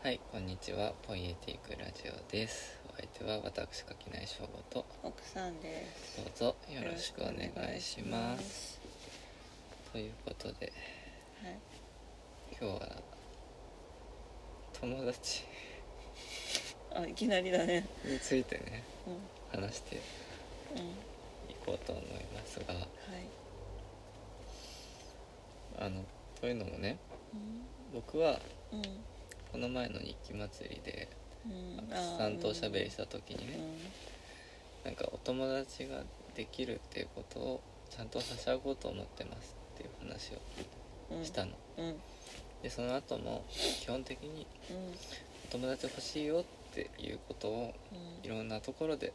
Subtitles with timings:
[0.00, 0.92] はい、こんにちは。
[1.08, 2.78] ポイエティックラジオです。
[2.88, 6.18] お相手は私、垣内翔吾と、奥さんです。
[6.18, 8.80] どうぞよろしくお願いします。
[9.92, 10.72] ということで、
[11.42, 11.58] はい。
[12.52, 13.02] 今日は、
[14.80, 15.42] 友達
[16.94, 17.84] あいきなりだね。
[18.04, 18.84] についてね、
[19.52, 19.60] うん。
[19.60, 21.08] 話していうん。
[21.66, 22.86] こうと思いますが、はい。
[25.80, 26.04] あの、
[26.40, 26.98] というのもね、
[27.34, 27.36] う
[27.94, 28.38] 僕は、ん
[29.52, 31.08] この前の日記祭りで、
[31.46, 31.52] うん。
[31.52, 33.58] うんアクさんとおしゃべりした時にね、
[34.84, 36.02] なんかお友達が
[36.34, 40.32] できるっていうことをちゃんとはしゃごうと思ってますっていう話
[41.10, 41.84] うんをしたの、うん。
[41.86, 41.96] うん。
[42.62, 44.46] でその後も基本的に
[45.48, 47.74] お友達欲しいよっていうことを
[48.22, 49.12] いろんなところで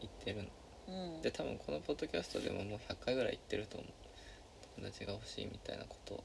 [0.00, 0.48] 言ってるの。
[0.88, 1.14] うん。
[1.16, 3.90] うんで多分このポッドキャストでももう100回ぐらい言ってると思う。
[4.76, 6.24] 友達が欲しいみたいなことを。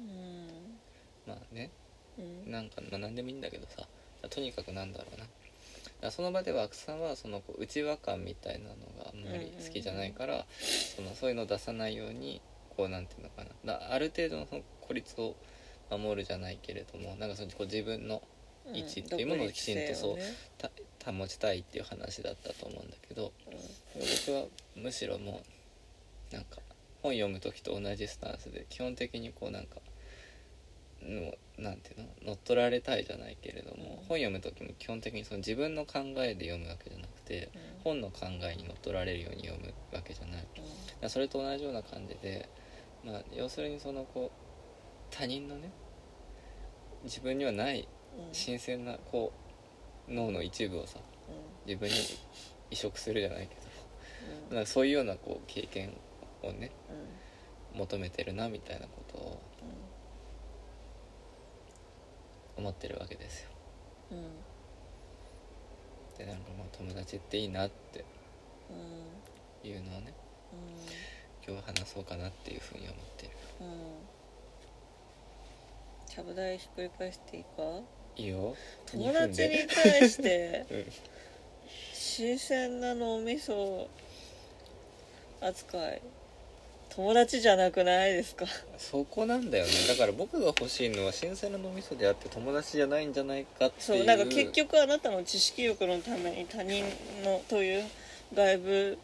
[0.00, 0.78] うん。
[1.26, 1.70] まあね
[2.18, 2.50] うん。
[2.50, 3.86] なんか、まあ、何でもいいんだけどさ。
[4.30, 5.20] とにかくなんだろう
[6.00, 6.10] な。
[6.10, 8.74] その場ではアクさんはそのこう内輪感みたいなの
[9.04, 10.46] があんまり好きじゃないから、
[10.96, 12.40] そのそういうのを出さないように
[12.76, 13.78] こうなんていうのかな。
[13.78, 14.46] だある程度の
[14.80, 15.36] 孤立を
[15.90, 18.22] 守るじゃないけれどもなんかそのこう自分の
[18.66, 23.32] うん位置っていうものをきちんとそう独立性をねた保ちたいっていう話だったと思うんだけど
[24.26, 24.44] 僕は
[24.76, 25.42] むしろも
[26.30, 26.58] うなんか
[27.02, 29.76] 本読む時と同じスタンスで基本的にこうなんか
[31.04, 32.06] のなんていうの？
[32.24, 34.06] 乗っ取られたいじゃないけれども、うん。
[34.06, 37.82] 本読む時も基本的にその自分の考えで読むわけじゃなくてうん。
[37.84, 40.46] 本の考えに乗っ取られるように読むわけじゃない。
[40.56, 40.64] うん。
[41.00, 42.48] らそれと同じような感じで、
[43.04, 45.70] まあ、要するにそのこう他人のね
[47.04, 48.34] 自分にはないうん。
[48.34, 49.32] 新鮮なこ
[50.08, 50.98] う脳の一部をさ
[51.66, 51.94] 自分に
[52.70, 54.48] 移植するじゃないけうん。
[54.50, 55.96] どなんかそういうようなこう経験
[56.42, 56.70] をね
[57.74, 57.78] うん。
[57.78, 59.42] 求めてるなみたいなことを
[62.62, 63.48] 思ってるわけですよ。
[64.12, 64.24] うんうん
[66.16, 68.04] でなんかまあ友達っていいなって
[68.70, 70.12] うんいうのをね
[70.52, 70.68] うん
[71.44, 73.32] 今日は話そうかなっていうふうに思ってる。
[73.62, 73.66] うん。
[76.06, 77.48] ちゃぶ台ひっくり返していいか
[78.16, 78.54] いいよ
[78.86, 80.86] 友達に対してうん。
[81.94, 83.88] 新鮮な脳みそ
[85.40, 86.02] 扱い
[86.94, 88.44] 友達じゃなくないですか？
[88.76, 89.70] そこなんだよね。
[89.88, 93.98] だから僕が欲しいのは新鮮な脳みそであって友達じゃないんじゃないかっていう。
[93.98, 96.84] そうなんか結局あなたの知識欲のために他人
[97.24, 97.84] のという
[98.34, 98.98] 外部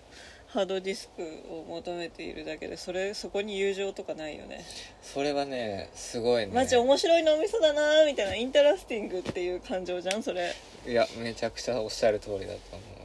[0.48, 4.64] ハードディスクを求めているだけでそれそこに友情とかないよね。
[5.02, 6.52] それはねすごいね。
[6.54, 10.54] マジ面白い脳みそだなみたいなインタラスティングっていう感情じゃんそれ。
[10.86, 12.97] いやめちゃくちゃおっしゃる通りだと思う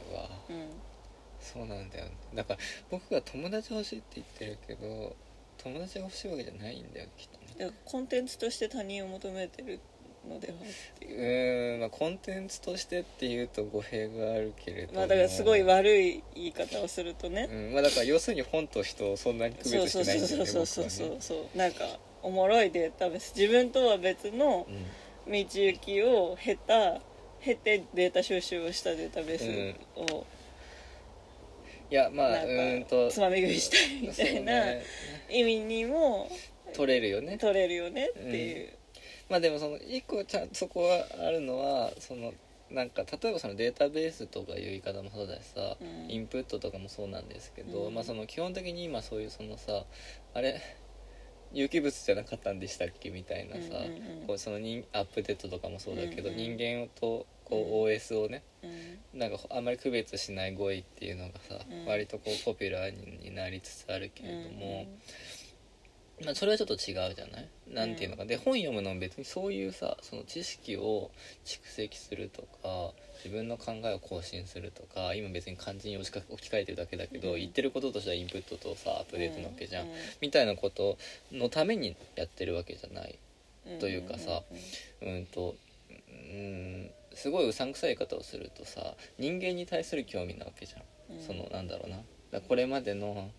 [1.54, 2.04] そうなんだよ。
[2.06, 2.58] ねだから
[2.90, 5.14] 僕が友達欲しいって言ってるけど
[5.58, 7.46] 友達が欲しいわけじゃないんだよきっとね。
[7.58, 9.80] だからコンテンツとして他人を求めてる
[10.28, 10.58] のではっ
[10.98, 11.74] てういう。
[11.74, 14.98] ーんまあコンテンツとしてっていうと語弊があるけれども。
[14.98, 17.48] まあだからすごい悪い言い方をするとね。
[17.50, 21.84] うんまあだから要するに本と人をそんなに区そう別してないんだよねそうそうそう僕はねそうそうなんか
[22.22, 24.84] おもろいデータベース自分とは別のうん
[25.26, 27.00] 道行きを経た
[27.40, 30.26] 経てデータ収集をしたデータベースを
[31.90, 33.10] いやまあうなんと。
[33.10, 34.82] つまみ食いしたいみたいなね。
[35.30, 36.30] 意味にも
[36.74, 37.38] 取れるよね。
[37.38, 38.72] 取れるよねっていう、
[39.28, 42.32] まあでもその一個ちゃんそこはあるのはその
[42.70, 46.10] なんか例えばそのデータベースとかいう言い方もそうだしさ、うん。
[46.10, 47.94] インプットとかもそうなんですけど、うん。
[47.94, 49.84] まあその基本的に今そういうそのさ
[50.34, 50.60] あれ
[51.52, 53.10] 有機物じゃなかったんでしたっけ？
[53.10, 54.26] みたいなさ、うんうんうん。
[54.26, 56.56] こうその人アップデートとかもそうだけど、うんうん。
[56.56, 59.18] 人間とこう OS をねうん。
[59.18, 61.86] なんかあんまり区別しない語彙っていうのがさ、うん。
[61.86, 64.86] 割とこうポピュラーになりつつあるけれども、
[66.20, 66.24] うん。
[66.24, 67.48] まあ、それはちょっと違うじゃない？
[67.68, 71.10] なんていうのか、で本読むのも別にそういうさその知識を
[71.44, 72.92] 蓄積するとか
[73.24, 77.40] 自分の考えを更新するとか今別に漢字に置き換えてるだけだけど、うん。
[77.40, 79.92] 言ってることとしてはインプットとさアップデートなわけじゃん、うん。
[80.20, 80.98] みたいなこと
[81.32, 83.18] のためにやってるわけじゃない？
[83.66, 83.78] うん。
[83.80, 84.42] というかさ
[85.02, 85.56] うんと
[86.08, 90.78] うんすごいうさんくさい言い方をするとさ人間に対する興味なわけじゃ
[91.12, 91.22] ん、うん。
[91.22, 91.98] そのなんだろうな。
[92.30, 93.30] だこれまでの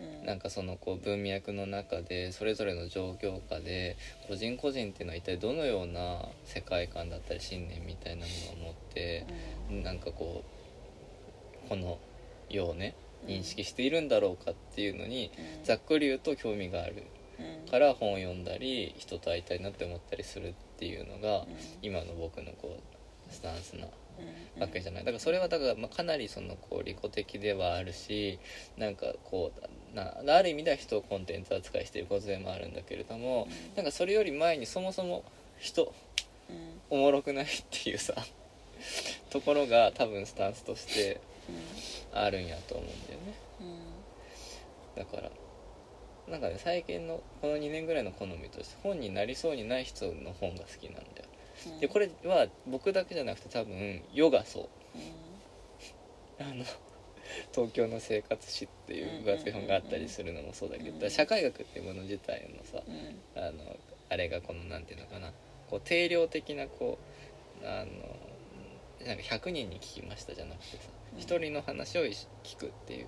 [0.00, 0.26] うん。
[0.26, 3.96] なんかそのこう文脈の中でそれぞれの状況下で
[4.26, 9.26] 個人個人っていうのは一体どのような世界観だったり信念みたいなものを持って
[9.70, 10.42] なんかこ
[11.64, 11.98] うこの
[12.50, 12.96] 世をね
[13.26, 15.64] 認識しているんだろうかっていうのにうん。
[15.64, 17.04] ざっくり言うと興味がある。
[17.38, 17.70] うん。
[17.70, 21.46] から本を読んだり人と会いたいなって思ったりするっていうのがうん。
[21.82, 22.91] 今の僕のこう
[23.32, 23.86] スタンスな
[24.56, 24.62] うん。
[24.62, 25.04] わけじゃない。
[25.04, 28.38] だからそれはだからまあかなりそのこう利己的ではあるし
[28.76, 35.24] なんかこうなある意味では人をコンテンツ扱いしていることでもあるんだけれどもなんかそれより前にそもそも
[35.58, 35.92] 人
[36.50, 36.80] うん。
[36.90, 38.14] おもろくないっていうさ
[39.30, 41.20] ところが多分スタンスとして
[42.12, 43.34] あるんやと思うんだよね。
[43.60, 45.04] うん。
[45.04, 45.30] だから
[46.28, 51.06] なんかね最近のこの2年ぐらいの好みとして本になりそうにない人の本が好きなんだよ。
[51.24, 51.31] うん
[51.80, 54.68] でこれは僕だけじゃなくて多分世がそう。
[56.40, 56.46] うん。
[56.46, 56.64] あの
[57.52, 63.42] 東京の生活史っていう分厚い本があったりするのもそうだけど、社会学っていうもの自体のさうん。
[63.42, 63.76] あの
[64.10, 65.32] あれがこのなんていうのかな。
[65.70, 66.98] こう定量的なこ
[67.62, 70.82] うあのなんか100人に聞きましたじゃなくてさ
[71.14, 71.18] うん。
[71.20, 72.26] 一人の話を聞
[72.58, 73.06] くっていう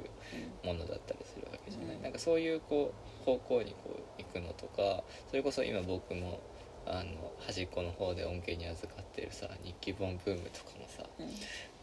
[0.64, 2.02] ものだったりするわけじゃない、うん。
[2.02, 2.92] なんかそういうこ
[3.22, 6.40] う方向にこう行くのとかそれこそ今僕も
[6.86, 11.26] あの端っこの方で恩恵に預かってるさ日記本ブームとかもさうん。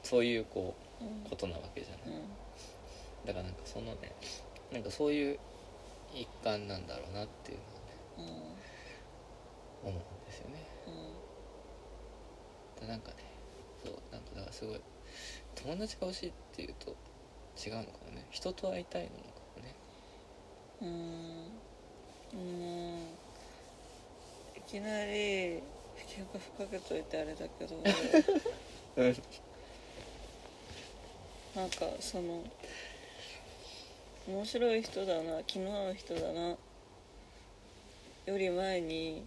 [0.04, 2.24] そういうこうんうことなわけじゃない、うん。
[3.26, 4.12] だからなんかそのね
[4.72, 5.40] なんかそういう
[6.14, 7.58] 一環なんだろうなっていう
[8.18, 8.42] のはね
[9.84, 9.90] うん。
[9.90, 10.64] 思うんですよね。
[12.80, 12.88] うん。
[12.88, 13.16] でなんかね
[13.84, 14.80] そうなんかだからすごい
[15.56, 16.96] 友達が欲しいっていうと
[17.58, 18.26] 違うのかもね。
[18.32, 19.16] 人と会いたいのか
[19.58, 19.76] もね。
[20.82, 21.62] うん。
[22.34, 23.08] うん。
[23.12, 23.21] い
[24.72, 25.62] きなり喧
[26.34, 27.80] 嘩ふかけといてあれだけどう
[29.04, 29.16] ん
[31.54, 32.42] なんかその
[34.30, 36.56] 面白い人だな気の合う人だな
[38.26, 39.26] より前に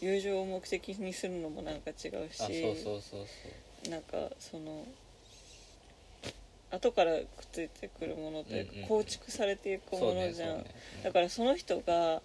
[0.00, 1.98] 友情を目的にするのもなんか違う
[2.32, 3.26] しあそうそうそうそ
[3.86, 3.90] う。
[3.90, 4.86] なんかその
[6.70, 8.88] 後からくっついてくるものというか、うんうんうん。
[8.88, 10.64] 構築されていくものじゃん、ねそうね。
[11.04, 12.22] だからその人が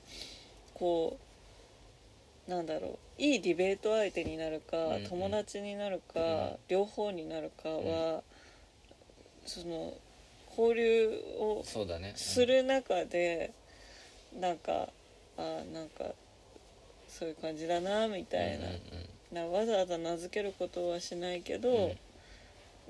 [0.73, 1.24] こう
[2.47, 3.21] なんだろう。
[3.21, 5.03] いいディベート相手になるか、うんうん。
[5.07, 8.23] 友達になるか、うん両方になるかは、
[9.45, 9.93] その
[10.57, 11.63] 交流を
[12.15, 13.51] する中で、
[14.39, 14.89] なんか
[15.37, 16.05] あなんか
[17.07, 18.79] そういう感じだなみたいな,、うんうん
[19.31, 21.97] なわざわざ名付けることはしないけど、うんうん。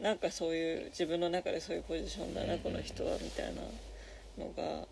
[0.04, 2.60] なんかそういう自分の中でそういうポジションだな、うんうん。
[2.60, 3.62] この人はみたいな
[4.38, 4.86] のが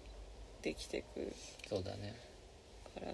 [0.62, 1.34] できてく
[1.68, 2.16] そうだね。
[2.96, 3.12] から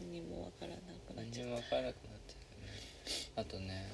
[0.00, 2.72] 何にもわからなくなっ何ちゃうにも分からなくなっちゃうよね。
[3.36, 3.92] あとね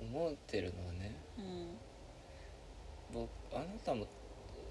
[0.00, 1.16] 思ってるのはね
[3.12, 4.06] 僕あなたも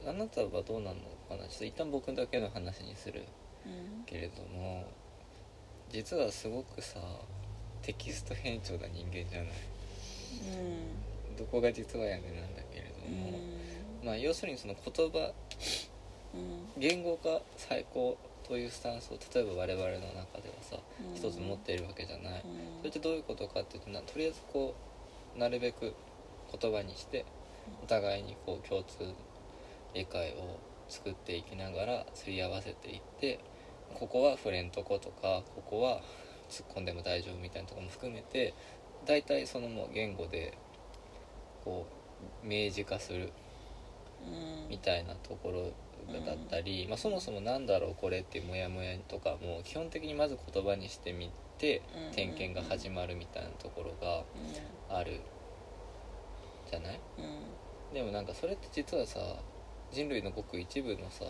[0.08, 0.96] あなたはどうなの
[1.28, 1.48] かな？
[1.48, 3.24] ちょっと一旦僕だけの話にする
[3.66, 4.04] うん。
[4.06, 4.86] けれども
[5.90, 7.00] 実はすごくさ
[7.82, 9.50] テキスト変調な人間じゃない？
[11.38, 13.32] どこが実はやねなんだけれどうん。
[13.34, 13.40] も、
[14.04, 15.32] まあ要するにその言葉
[16.34, 16.82] うん。
[16.82, 18.18] 言語化最高
[18.50, 21.16] というスタンスを例えば我々の中ではさうん。
[21.16, 22.80] 一つ持っているわけじゃない、うん。
[22.80, 24.74] それってどういうことかっていうとなとりあえずこ
[25.36, 25.94] うなるべく
[26.60, 27.26] 言葉にして
[27.84, 28.98] お互いにこう共通
[29.94, 33.40] 理解を作っていきながらすり合わせていって
[33.94, 36.02] ここは触れんとことかここは
[36.50, 38.56] 突っ込んでも大丈夫みたいなところも含めて
[39.06, 40.58] 大体そのもう言語で
[41.64, 41.86] こ
[42.44, 43.32] う明示化する
[44.26, 44.70] うん。
[44.70, 45.72] みたいなところ
[46.26, 54.24] だったり、まあ、そもそもなんだろうこれっていうモヤモヤとかも基本的にまず言葉にしてみてうん点検が始まるみたいなところが
[54.98, 55.20] ある
[56.70, 57.00] じゃない？
[57.94, 59.20] でもなんかそれって実はさ
[59.92, 61.26] 人類のごく一部のさ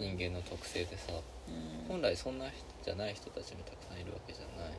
[0.00, 0.16] うん。
[0.16, 1.88] 人間の特性でさうん。
[1.88, 4.72] 本来そんな人じゃない人たちもたくさんいるわけじゃない？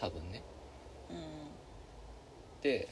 [0.00, 0.42] 多分ね。
[1.10, 1.16] うん。
[2.62, 2.88] で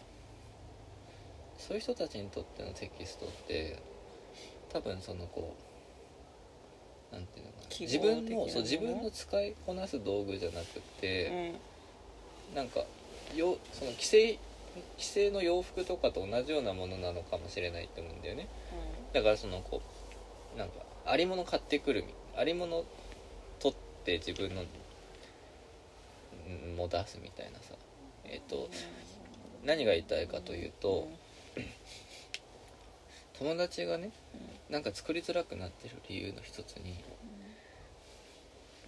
[1.59, 3.78] そういう人たちにとってのテキストって
[4.73, 5.55] 多分そのこ
[7.12, 7.67] うなんていうのかな。
[7.81, 11.53] 自分ののそう自分の使いこなす道具じゃなくうて、
[12.53, 12.55] ん。
[12.55, 12.81] なんか
[13.35, 14.39] よその既成
[14.99, 18.49] 既成の洋服とかと同じようなものなのかもしれないって思うんだよね。
[19.12, 19.83] だからそのこ
[20.55, 20.75] うなんか
[21.07, 22.85] ありもの買ってくるみありもの
[23.59, 24.67] 取って自分のん
[26.77, 27.75] も出すみたいなさ。
[28.25, 28.71] えっ、と
[29.65, 31.09] 何が言いたいかというと、
[33.39, 34.11] 友達がね
[34.69, 37.03] なんか作りづらくなってる理由の一つに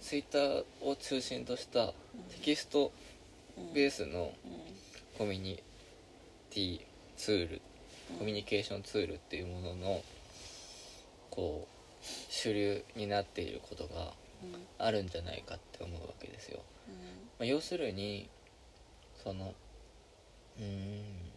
[0.01, 1.93] ツイッターを中心としたテ
[2.41, 2.91] キスト
[3.73, 4.31] ベースの
[5.17, 5.63] コミュニ
[6.49, 6.81] ティ
[7.17, 7.61] ツール
[8.17, 10.01] コミュニケーションツールっていうものの
[11.29, 14.13] こう主流になっていることが
[14.77, 16.59] あるんじゃないかって思うわけですよ。
[17.39, 18.29] まあ、要するに
[19.23, 19.53] その
[20.59, 21.32] うーん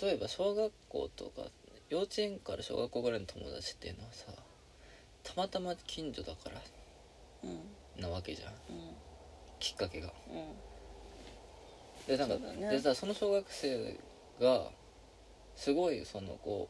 [0.00, 1.42] 例えば小学校とか
[1.90, 4.26] 幼稚園から小学校ぐらいの友達っていうのはさ
[5.22, 6.60] たまたま近所だから
[8.00, 8.52] なわけじゃん。
[9.58, 10.12] きっかけが。
[12.06, 12.70] でなんかそね。
[12.70, 13.98] でさその小学生
[14.40, 14.70] が
[15.56, 16.68] すごいそのこ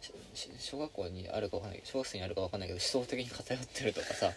[0.00, 4.30] しし小学校にあるかわかんない小学生にあるかわかんないけど思想的に偏ってるとかさ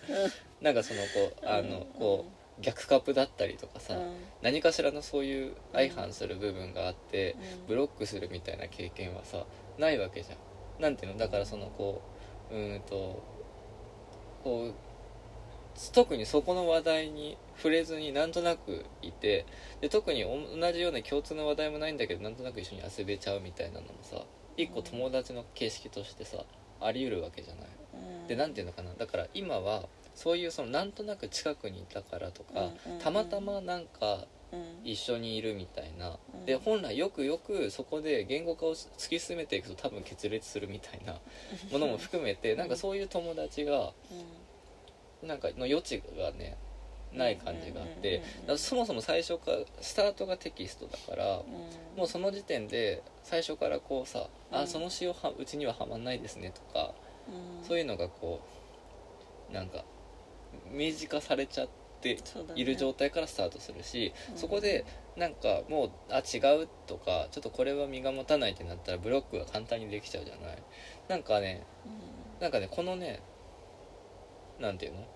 [0.61, 4.15] なんかそのこうあのこう逆カップだったりとかさ、うん。
[4.41, 7.67] 何かしらのそういう相反する部分があって、うん。
[7.67, 9.45] ブロックするみたいな経験はさ
[9.77, 10.81] ないわけじゃん。
[10.81, 11.17] なんていうの？
[11.17, 12.01] だからそのこ
[12.51, 13.21] ううーんと
[14.43, 14.73] こう
[15.93, 19.45] 特にそこの話題に触れずになんとなくいて
[19.79, 24.17] で特に同じような共通の話題もないんだけどなんとなく一緒に遊べちゃうみたいなのもさ
[24.57, 26.43] 一個友達の形式としてさ
[26.81, 27.67] あり得るわけじゃない。
[28.21, 28.27] うん。
[28.27, 28.93] でなんていうのかな？
[28.93, 29.87] だから今は
[30.19, 34.79] そういうそのなんとなく近くにいたからとか、うんうんたまたまなんかうん。
[34.83, 36.45] 一緒にいるみたいな、うん。
[36.45, 41.19] で本来よくよくそこで言語化を突き進めていくと多分決裂するみたいな
[41.71, 43.93] ものも含めてなんかそういう友達が
[45.23, 46.57] なんかの余地がね
[47.13, 48.21] ない感じがあって
[48.57, 51.97] そもそも最初からスタートがテキストだからうん。
[51.97, 54.57] もうその時点で最初からこうさ「うん。
[54.57, 56.93] あその詩をはうちにははまんないですね」とか
[57.61, 57.65] うん。
[57.65, 58.41] そういうのがこ
[59.49, 59.85] うなんか
[60.71, 61.69] 明示化されちゃっ
[62.01, 62.17] て
[62.55, 64.37] いる状態からスタートするし、うん。
[64.37, 64.85] そこで
[65.17, 70.57] なんかもうあ違うとかちょっとこれは身が持たないってなったらブロックが簡単にできちゃうじゃない。
[71.07, 71.63] なんかね
[72.39, 73.21] なんかねこのね
[74.59, 75.07] なんていうの？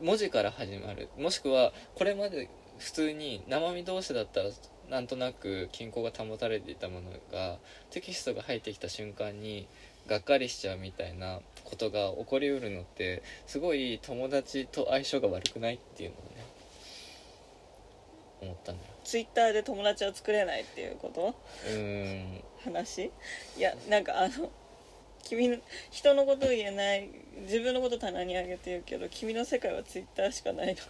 [0.00, 1.08] 文字から始まる。
[1.18, 4.50] もしくはこれまで普通に生身同士だったら
[4.90, 7.58] なんとなく均衡が保たれていたものが
[7.90, 9.66] テキストが入ってきた瞬間に
[10.08, 16.46] がっかりしちゃうみたいなことが起こりうるのってすごい友達と相性が悪くないっていうのをね
[18.42, 18.88] 思ったんだよ。
[19.02, 21.34] ツイッターで友達を作れないっていうこと？
[21.68, 23.10] うーん話？
[23.56, 24.50] いやなんかあの
[25.24, 25.56] 君の
[25.90, 27.08] 人のこと言えない
[27.42, 30.82] 自分のこと棚にあげて言うけど君の世界はツイッターしかないのか。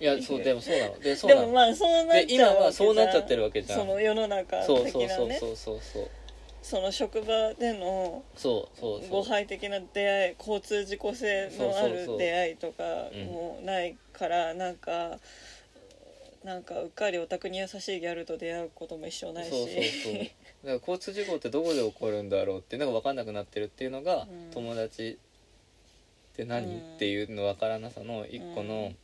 [0.00, 0.98] いやそうでもそうなの。
[0.98, 1.48] でそうでなの。
[1.48, 3.78] もまあそうなっでちゃう今はそうなっちゃってるわけじゃん。
[3.80, 4.90] その世の中的なね。
[4.90, 6.10] そうそうそうそうそう
[6.62, 9.10] その職場でのそうそうそう。
[9.10, 15.18] 誤配的な出会い交通事故性のある出会いとかうんもないからなんか
[16.44, 19.50] なんかうっかりオタクに優しいギャルと出会うことも一生ないし。
[19.50, 20.14] そうそうそう。
[20.14, 20.32] だか
[20.64, 24.50] ら交通事故ってどこで起こるんだろうっていうのが分かんなくなってるっていうのが、うん。
[24.52, 25.18] 友達
[26.32, 26.94] って何、うん。
[26.96, 28.96] っていうの分からなさの一個のうん。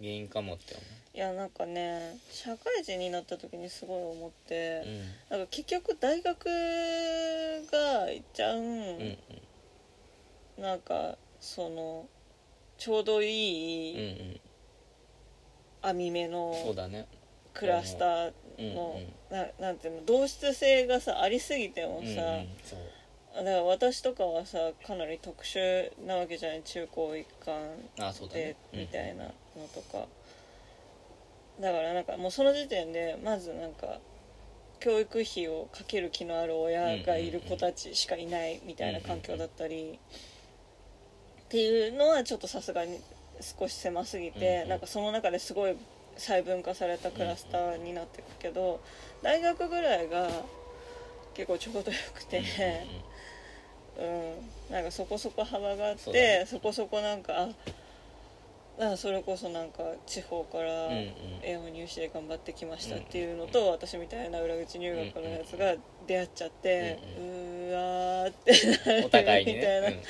[0.00, 0.74] 原因かもって
[1.14, 4.98] いやなんかね社会人になった時にすごい思って、思う
[5.30, 6.44] なんか結局大学
[7.70, 8.64] がいっちゃう、うん
[10.58, 10.62] うん。
[10.62, 12.06] なんかその
[12.78, 14.40] ちょうどいい
[15.82, 16.52] うん網目の
[17.52, 19.36] クラスターうんのうん。
[19.36, 27.54] ななんていうの同質性がさありすぎてもうんうんだから私とかはさかなり特殊なわけじゃない中高一貫
[28.00, 29.32] あそうだでねみたいなの
[29.74, 30.06] とか、
[31.60, 33.98] だからなんかもうその時点でまずなんか
[34.80, 39.98] 教育費をかける気のある親がいる子たちしかいないみたいな環境だったり
[41.44, 42.98] っていうのはちょっとさすがに
[43.40, 44.68] 少し狭すぎうんてうん。
[44.68, 45.76] なんかその中ですごい
[46.16, 48.80] 細分化されたクラスターになってくけど
[49.22, 50.28] 大学ぐらいが
[51.34, 52.42] 結構ちょうどよくて。
[53.96, 57.48] うん、なんかそこそこ幅があってそ,、こそこなんかあ
[58.78, 60.98] なんかそれこそなんか地方からうんうん。
[60.98, 61.10] うん
[61.46, 65.74] 英語入試で頑張ってきましたっていうのと、私みたいな裏口入学のやつが
[66.06, 70.02] 出会っちゃって、うわーってなるお互いにみたいなね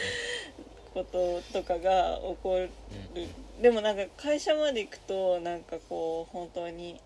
[0.94, 2.70] こととかが起こる、
[3.14, 3.26] うんう
[3.58, 3.62] ん。
[3.62, 7.00] でもなんか会社まで行くとなんかこう本当に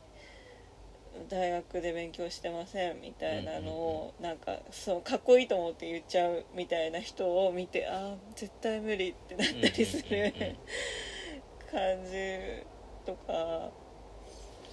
[1.30, 10.04] 大学で勉強してませんみたいなのをなんかそうかっこいいと思って言っちゃうみたいな人を見てああ絶対無理ってなったりする。
[10.10, 10.56] うんうんうんうん
[11.70, 12.64] 感じ
[13.04, 13.70] とか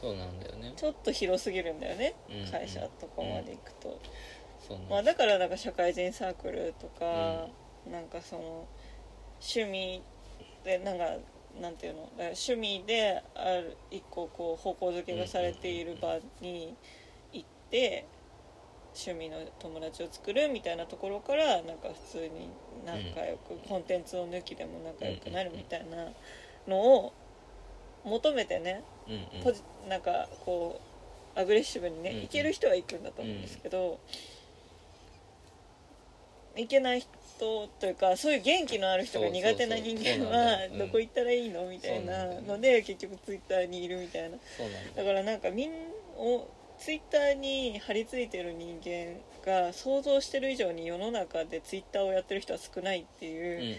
[0.01, 0.73] そうなんだよね。
[0.75, 2.51] ちょっと広すぎるんだよねうんうん。
[2.51, 3.99] 会社とかまで行くと。
[4.67, 7.47] そうなんまあ、だからなんか社会人サークルとか、
[7.89, 8.67] なんかその
[9.39, 10.01] 趣味
[10.63, 11.05] でなんか
[11.61, 16.75] なんていうの趣味である一個こう方向づけがされている場に
[17.31, 18.05] 行って
[18.95, 22.49] 趣味の友達を作るみたいなところからなんか普通に
[22.85, 26.07] 仲良く、コンテンツを抜きでも仲良くなるみたいな
[26.67, 27.13] のを
[28.03, 29.43] 求めてねうんうん。
[29.43, 30.79] ポジなんかこ
[31.35, 32.23] うアグレッシブにね、うんうん。
[32.23, 33.99] いける人は行くんだと思うんですけど、
[36.55, 44.29] いけない人というかそういう元気のある人が苦手な人間はどこ行ったらいいのみたいなので結局ツイッターにいるみたいな。
[44.29, 44.35] だ
[44.95, 45.71] だからなんかみん
[46.17, 46.47] を
[46.79, 53.77] ツイッターに張り付いてる人間が想像してる以上に世の中でツイッターをやってる人は少ないってうんうんいう、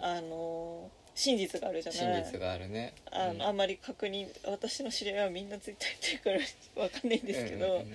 [0.00, 0.04] うん。
[0.04, 2.22] あの真実があるじゃない。
[2.22, 2.94] 真実があるね。
[3.10, 3.42] あうん。
[3.42, 7.82] あんまり確認私の知り合いはみんなツイッターやってるからわかんないんですけど、うんうんうん。
[7.82, 7.86] あ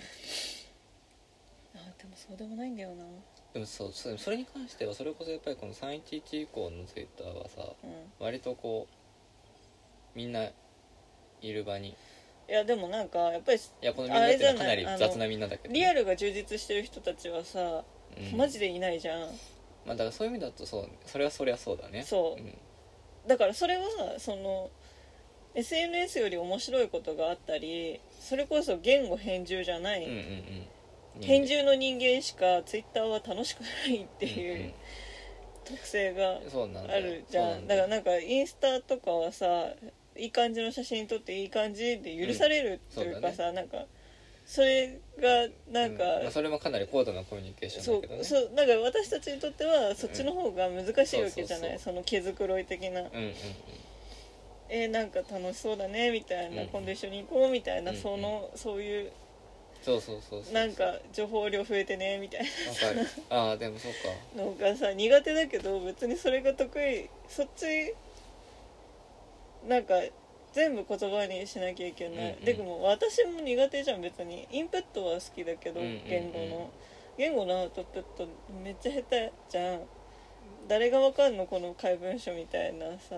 [1.97, 3.05] でもそうでもないんだよな。
[3.53, 7.91] でもそうそそれに関してはそれこそやっぱりこの311以降のツイッターはさうん。
[8.19, 8.87] 割とこ
[10.13, 10.49] うみんな
[11.41, 11.89] いる場に。
[11.89, 11.95] い
[12.49, 17.85] いやでもなんかやっぱりやこのみんなってかなり雑なみんなだけどね、リアルが充実してる人たちはさ、
[18.17, 18.37] うん。
[18.37, 19.21] マジでいないじゃん。
[19.85, 22.03] まあだからそういう意味だとそうそれはそりゃそうだね。
[22.03, 22.53] そうん
[23.27, 23.83] だからそれは
[24.17, 24.69] その
[25.55, 30.17] SNS より面白いことがあったりそれこそ言語返事じゃない、うんうん
[31.17, 31.21] うん。
[31.21, 34.73] 返事の人間しかツイッターは楽しくないっていう、うん
[35.65, 37.67] 特性がうんそうなんだあよるじゃん。
[37.67, 39.67] だからなんかインスタとかはさ
[40.17, 43.85] いい感じの写真撮っていい感じで許されるというかさ、なんか
[44.45, 46.23] それがなんか、うん。
[46.23, 48.19] まあ、それもかなり高度なコミュニケーションそだけどね。
[48.21, 53.01] うそうなんか私たちにとってはそっちの方が難しいわけじゃない、その毛づくろい的な。
[53.01, 53.33] うんうんうん。
[54.69, 59.11] えーなんか楽しそうだねみたいな、うん今度一緒に行こうみたいな、うんそのそういう
[59.83, 63.07] そうそうそうなんか情報量増えてねみたいわかる。
[63.29, 63.97] ああでもそうか。
[64.35, 67.09] なのがさ苦手だけど別にそれが得意。
[67.27, 67.93] そっち
[69.67, 69.95] なんか
[70.53, 72.45] 全部言葉にしなきゃいけない、うんうん。
[72.45, 74.47] でも私も苦手じゃん別に。
[74.51, 76.69] インプットは好きだけど、言語の。
[77.17, 78.27] 言語のアウトプット
[78.63, 79.81] めっちゃ下手じゃん。
[80.67, 83.15] 誰がわかんのこの怪文書みたいなさ。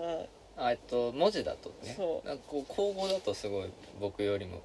[0.58, 1.94] あえっと文字だとね。
[1.96, 2.26] そう。
[2.26, 4.60] なんかこう口語だとすごい僕よりも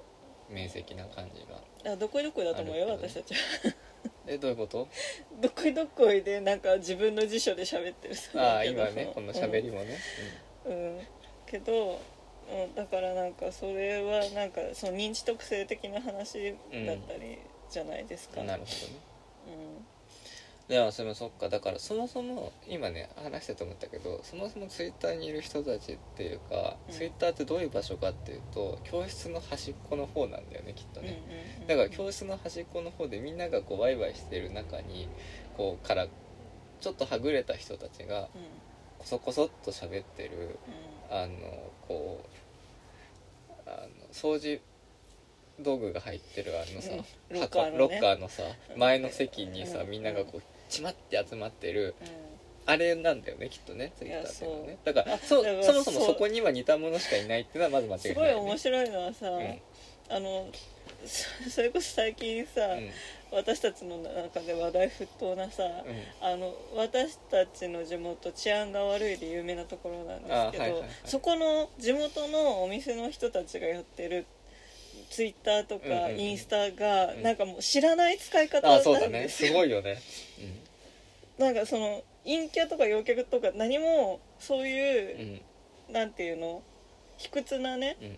[0.49, 1.45] 面積な感じ
[1.85, 1.91] が。
[1.93, 3.39] あどこいどこいだと思うよあるけど私たちは。
[4.27, 4.87] えどういうこと？
[5.41, 9.97] どこいどこいでなんか自分の辞書で喋ってるさああ今ねこの喋りもね、
[10.65, 11.07] うん、うん。
[11.45, 11.99] けど、
[12.51, 18.99] うん、だからなんかそれはなんかその認知特性的な話だったりじゃないですか、うん、なるほどね。
[19.47, 19.85] うん。
[20.67, 26.93] でもそれもそっかだからそもそも今ね話してて思ったけどそもそもツイッターにいる人たちっていうか、うん。
[26.93, 31.21] ツイッターってどういう場所かっていうと教室の端っこの方なんだよねきっとね、
[31.57, 31.67] うんうん。
[31.67, 35.07] だから教室の端っこの方でみんながこうワイワイしてる中に
[35.55, 36.07] こうから
[36.79, 38.27] ちょっとはぐれた人たちがうん。
[38.99, 42.23] こそこそっと喋ってるうんあのこ
[43.49, 44.61] うあの掃除
[45.59, 46.97] 道具が入ってるあのさ、うん。
[47.37, 47.77] ロッ箱カーのね。
[47.77, 48.43] ロッカーのさ
[48.73, 48.79] うん。
[48.79, 49.89] 前の席にさ、うん。
[49.89, 52.07] みんながこうちまって集まってるうん。
[52.65, 54.77] あれなんだよねきっとねツイッターっていうのはね。
[54.83, 56.07] だからあそだからそもそもそう。
[56.07, 59.61] そこには似たものしかいないっていうのはまず間違いない、すごい面白いのはさ、うん。
[60.09, 60.47] あの
[61.05, 62.89] そ それこそ最近さ、うん
[63.31, 65.63] 私たちの中で話題沸騰なさ、
[66.21, 70.89] あの私たちの地元治安が悪いで有名なところなんですけど、あはいはいはい。
[71.05, 74.25] そこの地元のお店の人たちがやってる
[75.09, 76.19] ツイッターとうんかうんうん。
[76.19, 77.23] インスタがうん。
[77.23, 79.49] なんかもう知らない使い方あなんですよ。
[79.49, 79.97] すごいよね、
[81.37, 85.41] なんかその陰キャとか陽キャとか何もそううん、いう
[85.89, 85.93] う、ん。
[85.93, 86.61] なんていうの
[87.17, 88.17] 卑屈なねうんうん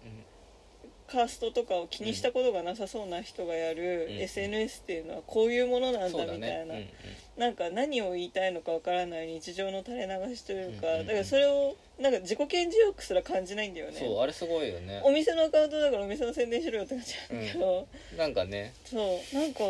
[1.14, 4.18] カーストとかを気にしたことがなさそうな人がやるうん。
[4.18, 6.92] SNS っていうのはこういうものなんだだみたいな、ね
[7.38, 13.94] なんか何を言いたいのかわからない日常の垂れ流しというか、うんうんうんだからそれをなんか自己顕示欲すら感じないんだよね。
[13.94, 15.02] うんそうあれすごいよね。
[15.04, 18.74] お店のアカウントだからお店の宣伝しろよって感じなんだけど、なんかね。
[18.86, 19.64] そうなんか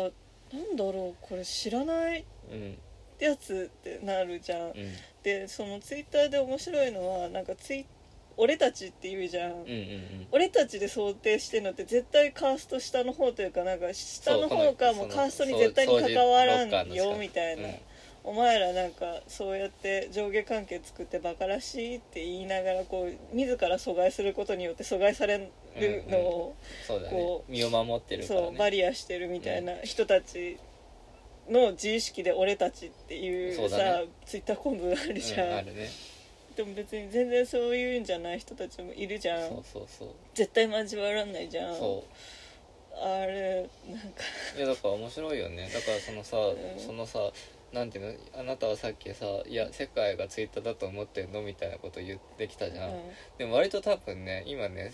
[0.52, 2.78] なんだろうこれ知らないうん。
[3.18, 4.74] やつってなるじゃん、うん。
[5.22, 7.86] でそのツイッターで面白いのはなんかツイ
[8.36, 10.26] 俺たちって言うじゃん、うんうんうん。
[10.32, 17.74] 俺たちで想定してるのって絶対カースト下の方というかなんか下の方かもカーストに絶対に関わらんよみたいな、うん
[18.26, 30.58] お前らなんかそうやって上下関係作ってバカらしいって言いながらこう自ら阻害することによって阻害されるのを、そうだねこ身を守ってるねそうバリアしてるみたいな人たち
[31.50, 35.90] の自意識で俺たちっていうさねツイッターコンボがあるじゃん、うん、あるね
[36.56, 39.48] でも別に全然そういうんじゃない人たちもいるじゃん。
[39.48, 40.08] そうそうそう。
[40.34, 41.76] 絶対交わらないじゃん。
[41.76, 42.04] そ
[42.96, 44.22] あれなんか。
[44.54, 45.68] ういやだから面白いよね。
[45.72, 46.78] だからそのさ、うん。
[46.78, 47.32] そのさ
[47.72, 48.40] なんていうの？
[48.40, 53.00] あなたはさっきさ「いや世界がツイッターだと思ってんの?」みたいなこと言ってきたじゃん、うん。
[53.36, 54.92] でも割と多分ね今ね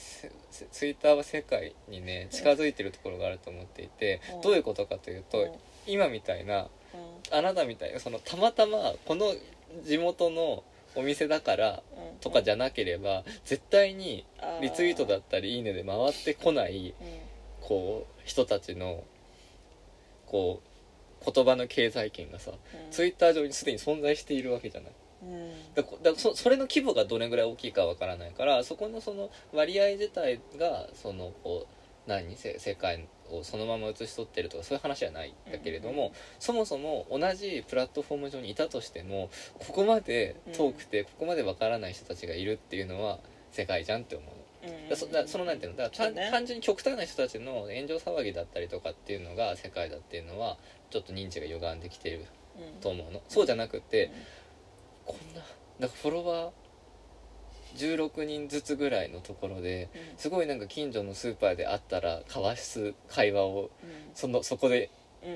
[0.73, 4.41] ツイッターは世界にね近づいてるところがあると思っていて、うん。
[4.41, 5.53] どういうことかというと、うん。
[5.87, 6.63] 今みたいな
[6.95, 7.37] うん。
[7.37, 9.35] あなたみたいなそのたまたまこの
[9.85, 12.19] 地元のお店だからうん。
[12.21, 14.27] とかじゃなければ絶対に
[14.61, 17.21] リツイートだったり「いいね」で回ってこないうん。
[17.61, 19.05] こう人たちの
[20.27, 20.61] こ
[21.27, 22.59] う言葉の経済圏がさうん。
[22.91, 24.93] ツイッター上にすでに存在しているわけじゃない。
[25.23, 25.75] うん。
[25.75, 43.19] だだそそれの規模がどれぐらい大きいかわからないからそこのその割合自体がそのこう何せ世界をそのまま映し取ってるとかそういう話じゃないんだけれども、うんそもそも同じプラットフォーム上にいたとしてもここまで遠くてここまでわからない人たちがいるっていうのは
[43.53, 44.29] 世界じゃんって思う。
[44.29, 45.79] うんだそだそのなんていうの？
[45.79, 46.29] だからね。
[46.31, 50.59] 単純に極端な人たちの炎上騒ぎだったりとかっていうのが世界だっていうのは
[50.91, 52.81] ちょっと認知が歪んできてるうん。
[52.81, 53.23] と思うの。
[53.29, 54.11] そうじゃなくて、
[55.09, 55.15] うん。
[55.15, 55.43] こんな
[55.79, 56.51] なんかフォロワー
[57.77, 60.19] 16人ずつぐらいのところでうん。
[60.19, 63.91] すごいなんか近所のスーパーで会ったら交わす会話をうん。
[64.15, 64.91] そのそこで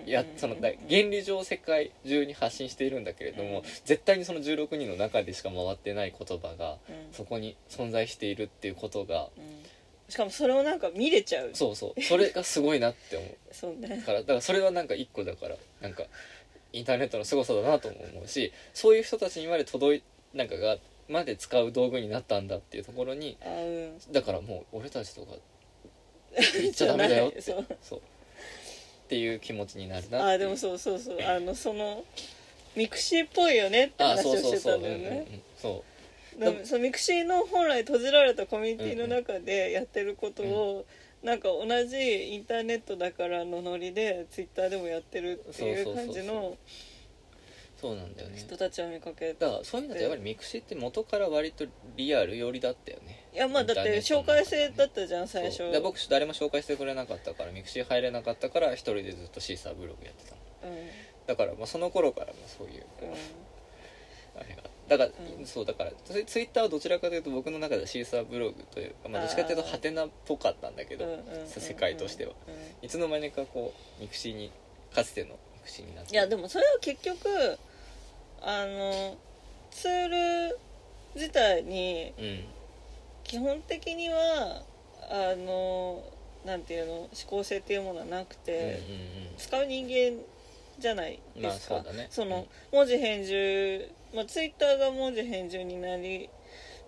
[0.07, 3.65] やうんそのだ原理上世界中に発信しているんだけれども、うん。
[3.85, 7.13] 絶対にその16人の中でしか回ってない言葉がうん。
[7.13, 9.65] そこに存在しているっていうことがうん。
[10.09, 11.51] しかもそれをなんか見れちゃう。
[11.55, 12.03] そうそう。
[12.03, 13.37] それがすごいなって思う。
[13.53, 14.03] そうね。
[14.05, 16.05] からだからそれはなんか一個だからなんか
[16.73, 20.03] インターネットの凄さだなとも思うしそういう人たちにまで届い
[20.35, 20.77] なんかが
[21.09, 23.51] まで使う道具になったんだっていうところにあう
[24.09, 25.35] んだからもう俺たちとか
[26.61, 27.41] 言っちゃダメだよって。
[27.41, 28.01] そう
[29.05, 31.23] っていう気持ちになるなあでもそうそうそう。
[31.23, 32.05] あのその
[32.75, 34.73] ミクシーっぽいよねってあ話をしてそうそうそう。
[34.73, 35.27] たんだよね
[35.63, 35.71] うん。
[35.71, 35.75] う。
[35.75, 40.85] んうんそミクシーの本来閉じられたコミュニティの中でやってることを、
[41.23, 46.57] なんか同じインターネットだからのノリでツイッターでもやってるっていう感じのうそう
[47.95, 48.39] なんだよね。
[48.39, 51.67] 人たちを見かけだからそういうのってやっぱりミクシーって元から割と
[51.97, 53.27] リアル寄りだったよね。
[53.35, 55.59] いやまあだって紹介制だったじゃん最初。
[55.59, 55.73] そう。
[55.73, 60.73] で僕誰も紹介してくれなかったからミクシー入れなかったから一人でずっとシーサーブログやってたの。
[60.73, 60.89] うん。
[61.27, 64.41] だからまあその頃からもそういううん。
[64.41, 65.47] あれがだから、うん。
[65.47, 71.07] そうだからツイツイッターはどちらかというと僕の中ではシーサーブログというか、まあ、どっちかというとハテナっぽかったんだけど、
[71.47, 72.33] 世界としては。
[72.47, 72.51] う
[72.83, 72.87] ん。
[72.87, 74.51] いつの間にかこうミクシーに
[74.95, 76.13] かつてのミクシーになって。
[76.13, 77.59] いやでもそれは結局
[78.45, 79.17] あの
[79.71, 80.09] ツー
[80.51, 80.59] ル
[81.15, 82.45] 自体にうん
[83.25, 84.63] 基本的には
[85.11, 86.03] あの
[86.45, 88.83] なんていうの思考性っていうものはなくうんうんて、
[89.39, 90.23] 使う人間
[90.79, 96.29] じゃないうんですか、まあそうだの文字編集まあツイッターが文字編集になり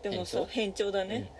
[0.02, 0.90] でもさ変調？
[0.90, 1.32] 編調だね、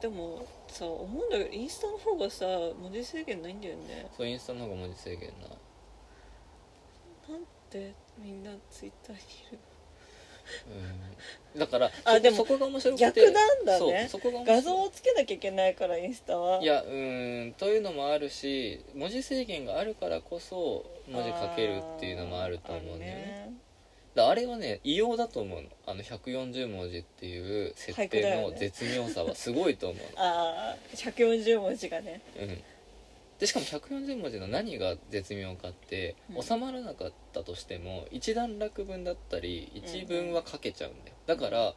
[0.00, 2.46] でもさ思うんだけどインスタの方がさ
[2.80, 4.08] 文字制限ないんだよね。
[4.16, 5.48] そうインスタの方が文字制限な
[7.34, 9.58] なんでみんなツイッターにいる。
[11.54, 11.60] うん。
[11.60, 13.04] だからそあでもそこが面白くて。
[13.04, 14.08] 逆なんだね。
[14.10, 16.62] そうそこが画像をつけなきゃいけないからインスタは。
[16.62, 23.54] いやうーんというのもあるし文字制限があるからこそ文字書けるっていうのもあると思うんだよね。
[24.14, 25.68] だあれはね異様だと思うの。
[25.86, 32.20] あの140文字っていう設定の絶妙さはすごいと思う ああ140文字がね。
[32.36, 32.62] の、うん、
[33.38, 36.42] でしかも140文字の何が絶妙かって、うん。
[36.42, 41.16] 収まらなかったとしても一段落分だったり一文は書けちゃうんだよ。
[41.26, 41.74] だから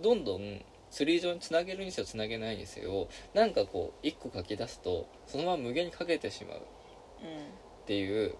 [0.00, 6.58] どんどんツリー上につなげるにせよつなげないにせよなんかこう1個書き出すとそのまま無限に書けてしまう。
[6.58, 8.34] っうていう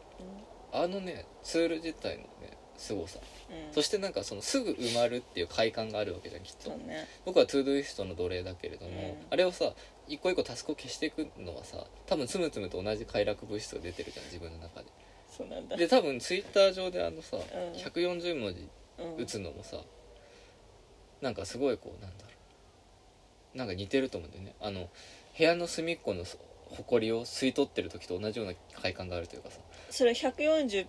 [0.73, 3.19] あのねツール自体のね凄さ。
[3.19, 3.23] ん
[3.69, 3.75] うん。
[3.75, 6.71] そしてなんかそのすぐ埋まるっていう快感があるわけじゃんきっと。
[6.71, 7.07] ね。
[7.27, 9.27] 僕は Todoist の奴隷だけれども、うん。
[9.29, 9.75] あれをさ
[10.11, 14.87] 一個一個タスクを消していくのはさ多分ツムツムと同じ快楽物質が出てるじゃん自分の中で。
[15.31, 15.77] そうなんだ。
[15.77, 17.41] で多分ツイッター上であのさ、ん。
[17.41, 18.69] 140文字
[18.99, 19.23] うん。
[19.23, 19.77] 打つのもさ
[21.21, 22.31] なんかすごいこうなんだろ
[23.55, 23.59] う。
[23.59, 24.55] なんか似てると思うんだよね。
[24.61, 24.89] あの
[25.39, 29.59] 部屋の隅っこのほこりを吸い取ってる時と同じような快感があるというかさ。
[29.91, 30.87] それ140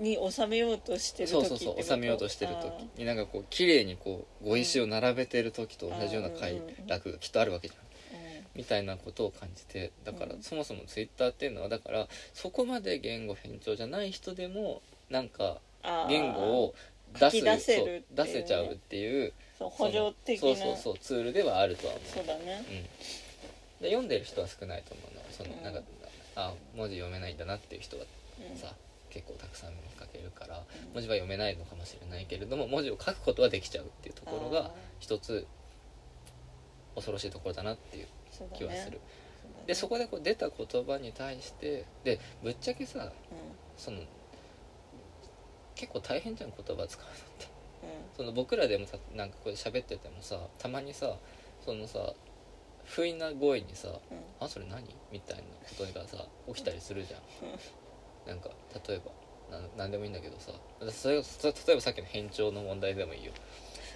[0.00, 3.00] に収めようとしてる時そうそうそう収めようとしてる時。
[3.00, 7.93] になんかこう綺麗にこう碁石を並べてる時と同じような快楽がきっとあるわけじゃん
[8.54, 10.42] みたいなことを感じてだからうん。
[10.42, 15.58] そもそもツイッターっていうのはだからそこまで言語偏重じゃない人でもなんか
[16.08, 16.74] 言語を
[17.18, 18.02] 出す出せね。
[18.14, 20.40] 出せちゃうっていうそう補助的な。
[20.40, 22.08] そうそうそうツールではあるとは思う。
[22.08, 22.64] そうだね。
[23.80, 25.22] うん、で読んでる人は少ないと思うの。
[25.30, 25.62] そのうん。
[25.62, 25.80] なんか
[26.36, 28.04] あ文字読めないんだなっていう人は
[28.50, 28.56] うん。
[28.56, 28.74] さ、
[29.14, 35.46] 結構たくさん見かけるから文字は読めないのかもしれないけれども文字を書くことはできちゃうっていうところが一つ
[36.96, 38.06] 恐ろしいところだなっていう
[38.54, 39.00] 気はする、
[39.62, 43.12] そでそこでこう出た言葉に対してでぶっちゃけさう
[43.76, 43.98] その
[45.74, 47.44] 結構大変じゃん言葉使うのって。
[47.46, 48.16] ん。
[48.16, 51.16] その僕らでもさなんかこれ喋っててもさたまにさ
[51.64, 52.14] そのさ
[52.84, 53.98] 不意な声にさうん
[54.40, 55.42] 「あそれ何?」みたいな
[55.76, 57.22] ことがさ起きたりするじゃん。
[58.26, 58.50] なんか
[58.88, 59.12] 例えば
[59.50, 60.52] ななんでもいいんだけどさ
[60.90, 63.32] それそ例えばさっきの変調の問題でもいいよ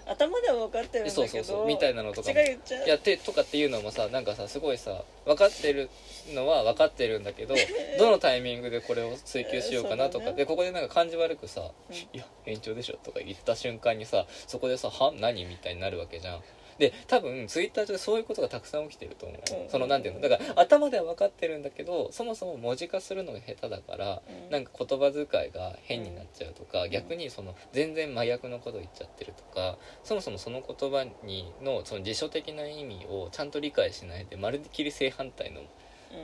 [0.08, 2.42] 頭では分かってるんだけどそうそうそうみたいなのとか口もが
[2.86, 5.90] 言ってとかっていうのもさなんかさすごいさ分かってる
[6.34, 7.54] のは分かってるんだけど
[7.98, 16.42] どのタイミングでこれを追求しようかなとか、ねでここでなんか感じ悪くさ「うんいや変調でしょ」とか言った瞬間にさそこでさ「は何?」みたいになるわけじゃん。
[16.78, 19.70] で多分ツイッター上でそういうことがたくさん起きてると思う、うん。
[19.70, 20.20] そのなんていうの？
[20.20, 24.50] だから頭では分かってるんだけどそもそも文字化するのが下手だから、うん。
[24.50, 26.90] なんか言葉遣いが変になっちゃうとか、ん。
[26.90, 35.66] 逆にその全然真逆のことを言っちゃってるとかそもそもその言葉にのその辞書的な意味をちゃんと理解しないでまるっきり正反対のうん。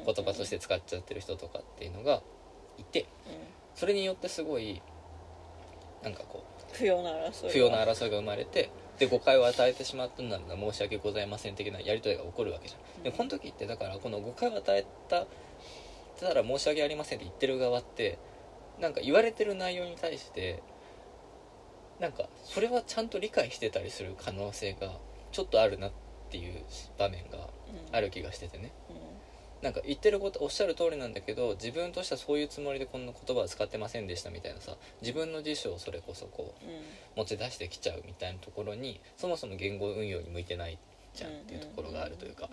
[0.06, 2.22] 言葉として使っちゃってる人とかっていうのが
[2.78, 3.06] いて。
[3.74, 4.80] それによってすごい
[6.04, 13.02] なんかこ不要な争いう不要な争いが生まれてで誤解を与えてしまったんなら申し訳ございません的なやり取りが起こるわけじゃん。
[13.02, 15.26] でこの時ってだからこの誤解を与えた
[16.20, 18.18] たら申し訳ありませんって言ってる側って
[18.80, 20.62] なんか言われてる内容に対して
[22.00, 24.92] なんかそれはちゃんと理解してたりする可能性が
[25.33, 25.92] ちょっとあるなっ
[26.30, 26.64] ていう
[26.98, 27.48] 場面が
[27.92, 28.72] ある気がしててね。
[28.90, 29.13] うん
[29.64, 36.74] なんか言ってることおっしゃる通りなんだけど自分としてはそういうつもりでこんな言葉は使ってませんでしたみたいなさ自分の辞書をそれこそこううん。
[37.16, 40.79] 持ち出してきちゃうみたいなところにそもそも言語運用に向いてない
[41.14, 42.48] じゃんっていうところがあるというか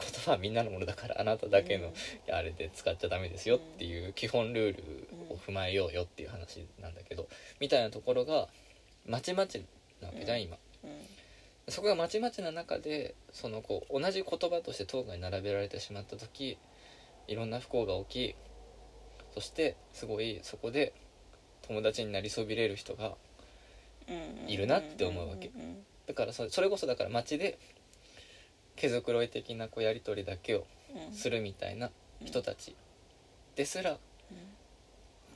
[0.00, 1.92] 言葉はみんなのものだからあなただけの
[2.32, 7.28] あれで使っちゃダメですよっていう基本ルールを踏まえようよっていう話なんだけど
[7.60, 8.48] みたいなところが
[9.06, 9.62] まちまち
[10.00, 10.90] なわけじゃん今うん。
[10.90, 11.15] うん
[11.68, 16.58] そこがまちまちな中でそのこう同じ言葉として当該に並べられてしまった時
[17.26, 18.36] いろんな不幸が起き
[19.34, 20.92] そしてすごいそこで
[21.66, 23.14] 友達になりそびれる人が
[24.08, 24.12] う
[24.46, 24.48] ん。
[24.48, 25.48] いるなって思うわけ。
[25.48, 27.58] うんだからそそれこそだから街で
[28.76, 30.66] 毛づくろい的なこうやり取りだけを
[31.08, 31.12] うん。
[31.12, 31.90] するみたいな
[32.24, 32.76] 人たち
[33.56, 33.98] ですらうん。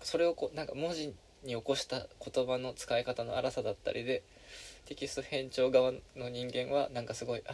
[0.03, 1.09] それをこうなんか文字
[1.43, 4.23] に起こした言葉の使い方の荒さだったりで
[4.87, 7.53] テキスト編聴側の人間はなんかすごいあ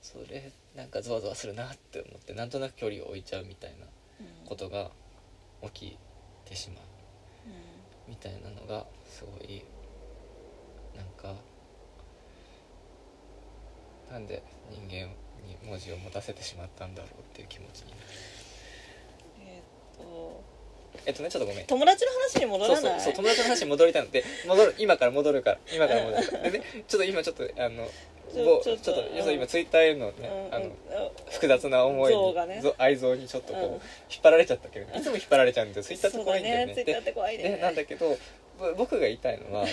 [0.00, 3.86] それなんかゾワゾワするなって思ってなんとなく距離を置いちゃうみたいな
[4.44, 4.90] ことが
[5.62, 5.98] 起き
[6.44, 6.84] てしまう
[8.08, 9.64] みたいなのがすごい
[10.94, 11.40] なんか
[14.10, 15.08] なんで人間
[15.46, 18.02] に文字を持たせてしまったんだろうっていう気持ちになる。
[19.40, 20.53] えーっと
[21.06, 21.66] えっとねちょっとごめん。
[21.66, 22.82] 友達の話に戻らない？
[22.82, 24.10] そうそう友達の話に戻りたいの。
[24.10, 25.58] で戻る今から戻るから。
[25.74, 26.50] 今から戻るから。
[26.50, 27.86] でねちょっと今ちょっとあの
[28.32, 29.34] ちょぼちょっとちょっとうん。
[29.34, 30.72] 今ツイッターへのね、うんあのうん。
[31.30, 32.60] 複雑な思いにね。
[32.62, 33.72] ぞ愛憎にちょっとこう、うん。
[33.72, 33.80] 引っ
[34.22, 36.74] 張られちゃったけどいつも引っ張られちゃうんでツイッターって怖いんだよね。
[36.74, 38.16] ツイッターって怖いでねでなんだけど
[38.58, 39.66] ぼ僕が言いたいのは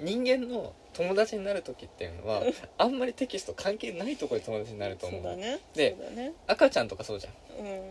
[0.00, 2.42] 人間の友達になる時っていうのは
[2.78, 5.22] あんまりテキスト関係ないところで友達になると思う。
[5.22, 5.60] そうだね。
[5.74, 6.32] でそうだね。
[6.46, 7.30] 赤ちゃんとかそうじゃ
[7.62, 7.82] ん、うん。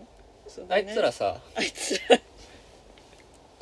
[0.47, 2.19] そうだあねいつらさあいつら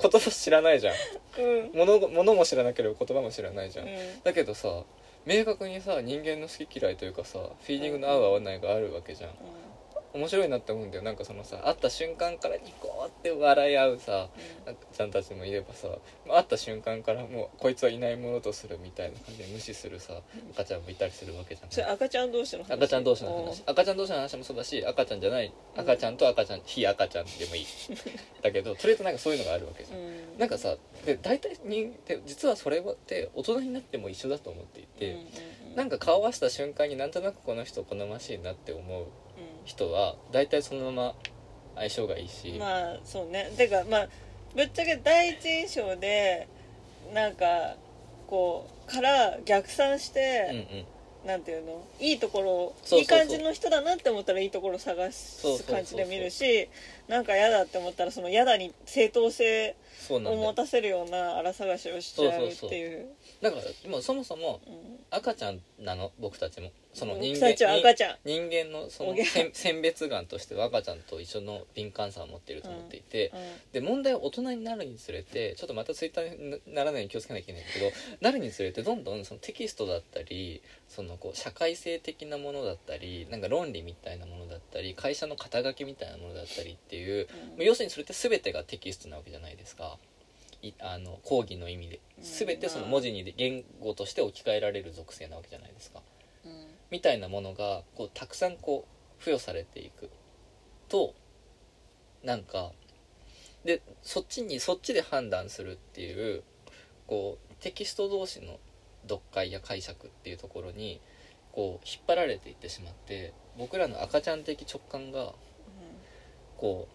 [0.02, 0.94] 言葉知らないじゃん。
[1.42, 1.72] うん。
[1.74, 3.94] 物物も知らなければ言葉も知らないじゃん、うん。
[4.24, 4.84] だけどさ
[5.26, 9.30] 明確にさ人間の好き嫌いというかさフィーリングの合う合わないがあるわけじゃん
[10.14, 11.04] 面白いなって思うんだよ。
[11.04, 14.30] なんかそのさ会った瞬間からニコって笑い合うさ
[14.66, 15.88] 赤ちゃんたちもいればさ
[16.28, 20.22] 会った瞬間からもうこいつはいないものとするみたいな感じで無視するさ
[20.54, 21.72] 赤ちゃんもいたりするわけじゃん。
[21.72, 22.74] それ赤ちゃん同士の話？
[22.74, 23.64] 赤ちゃん同士の話。
[23.66, 25.54] 赤ちゃん同士の話もそうだし赤ちゃんじゃない。
[25.76, 27.66] 赤ちゃんと赤ちゃん非赤ちゃんでもいい。
[28.42, 30.00] だけどとりあえずなんかそういうのがあるわけじゃん。
[30.00, 30.06] うん。
[30.06, 35.30] うんなんかさで大体人で実はそれって大人になっても一緒だと思っていて、うんうんうん
[35.76, 39.06] なんか顔合わせた瞬間になんとなくこの人好ましいなって思う
[39.70, 41.16] 人は大体そのまま
[41.76, 43.52] 相性がいいし、うんまあそうね。
[43.56, 44.08] てかまあ
[44.56, 46.48] ぶっちゃけ第一印象で
[47.14, 47.76] なんか
[48.28, 50.86] こうから逆算しうんて、うん。
[51.28, 51.84] なんていうの？
[52.00, 56.70] いいところいい感じの人だなって思ったらいいところを探す感じで見るし
[57.10, 59.76] なんか嫌だって思ったらその嫌だに正当性を
[60.10, 60.48] そうなんだよ。
[60.48, 63.06] 持たせるような荒探しをしちゃうっていう。
[63.42, 64.02] だからもう。
[64.02, 64.74] そもそもうん。
[65.12, 66.12] 赤ちゃんなの？
[66.20, 66.72] 僕たちも。
[66.92, 68.16] その人僕たちは赤ちゃん。
[68.26, 73.40] 人間のそのおぎゃ選選別眼としては赤ちゃんと一緒の敏感さを持っていると思っていて、うん。
[73.72, 77.92] で問題は大人になるにつれてちょっとまたツイッターにならないように気をつけなきゃいけないんだけど
[78.22, 87.66] なるにつれてどんどんそのテキストだったりそのこう社会性的なものだったりなんか論理みたいなものだったり会社の肩書きみたいなものだったりっていう、うん。
[87.66, 89.84] 要するにそれって全てがテキストなわけじゃないですか。
[89.84, 89.99] い
[90.80, 92.24] あの講義の意味でうん。
[92.24, 96.02] 全てその文字にで言語として置き換えられる属性なわけじゃないですか。
[96.46, 96.68] うん。
[96.92, 100.10] みたいなものがこうたくさんこう付与されていく。
[100.90, 101.14] と
[102.24, 102.72] なんか
[103.64, 106.44] でそっちにそっちで判断するっていう
[107.08, 108.60] こうテキスト同士の
[109.04, 111.00] 読解や解釈っていうところに
[111.52, 115.34] こう引っ張られていってしまって僕らの赤ちゃん的直感が
[116.58, 116.88] こ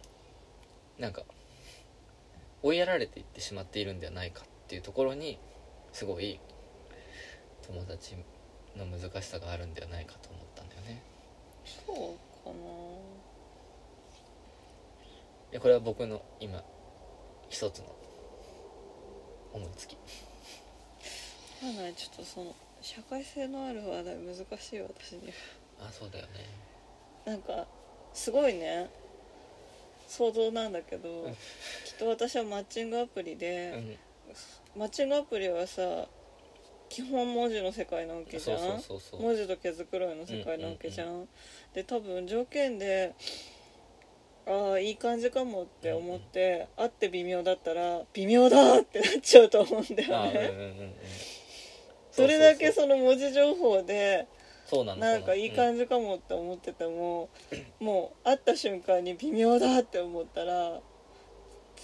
[0.99, 1.23] うなんか
[2.65, 5.39] 追いやられていってしまっているんではないかっていうところに
[5.93, 6.41] すごい
[7.67, 8.17] 友達
[8.75, 11.03] の難しさがあるんではないかと思ったんだよね。
[11.87, 11.97] そう
[12.43, 12.51] か
[15.53, 16.65] いやこれは僕の今
[17.51, 17.95] 一つの
[19.53, 19.97] 思いつき。
[21.63, 21.95] ななんない。
[21.95, 24.43] ちょっとその社会性のある話題難し
[24.77, 25.29] い私に
[25.79, 25.87] は。
[25.87, 26.33] あそうだよね。
[27.27, 27.67] なんか
[28.15, 28.89] すごいね
[30.17, 31.33] 想像なんだけど、ん。
[31.33, 33.97] きっと私はマッチングアプリうで、ん。
[34.79, 36.07] マッチングアプリはさ
[36.89, 38.59] 基本文字の世界なわけじゃん。
[39.21, 41.29] 文字と毛づくろいの世界なわけじゃん、
[41.75, 43.15] で多分条件で
[44.47, 50.95] ああいい感じかもって思って、会って微妙だったら微妙だってなっちゃうと思うんだあうんうんうんよねうん。
[52.13, 54.29] それだけその文字情報で
[54.67, 57.29] そうなのなんかいい感じじかもって思ってても、
[57.81, 60.81] もう会った瞬間に微妙だって思ったら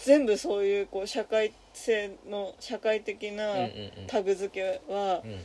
[0.05, 4.07] 全部そういうこう社会性の社会的なうんうんうん。
[4.07, 5.45] タグ付けはうん。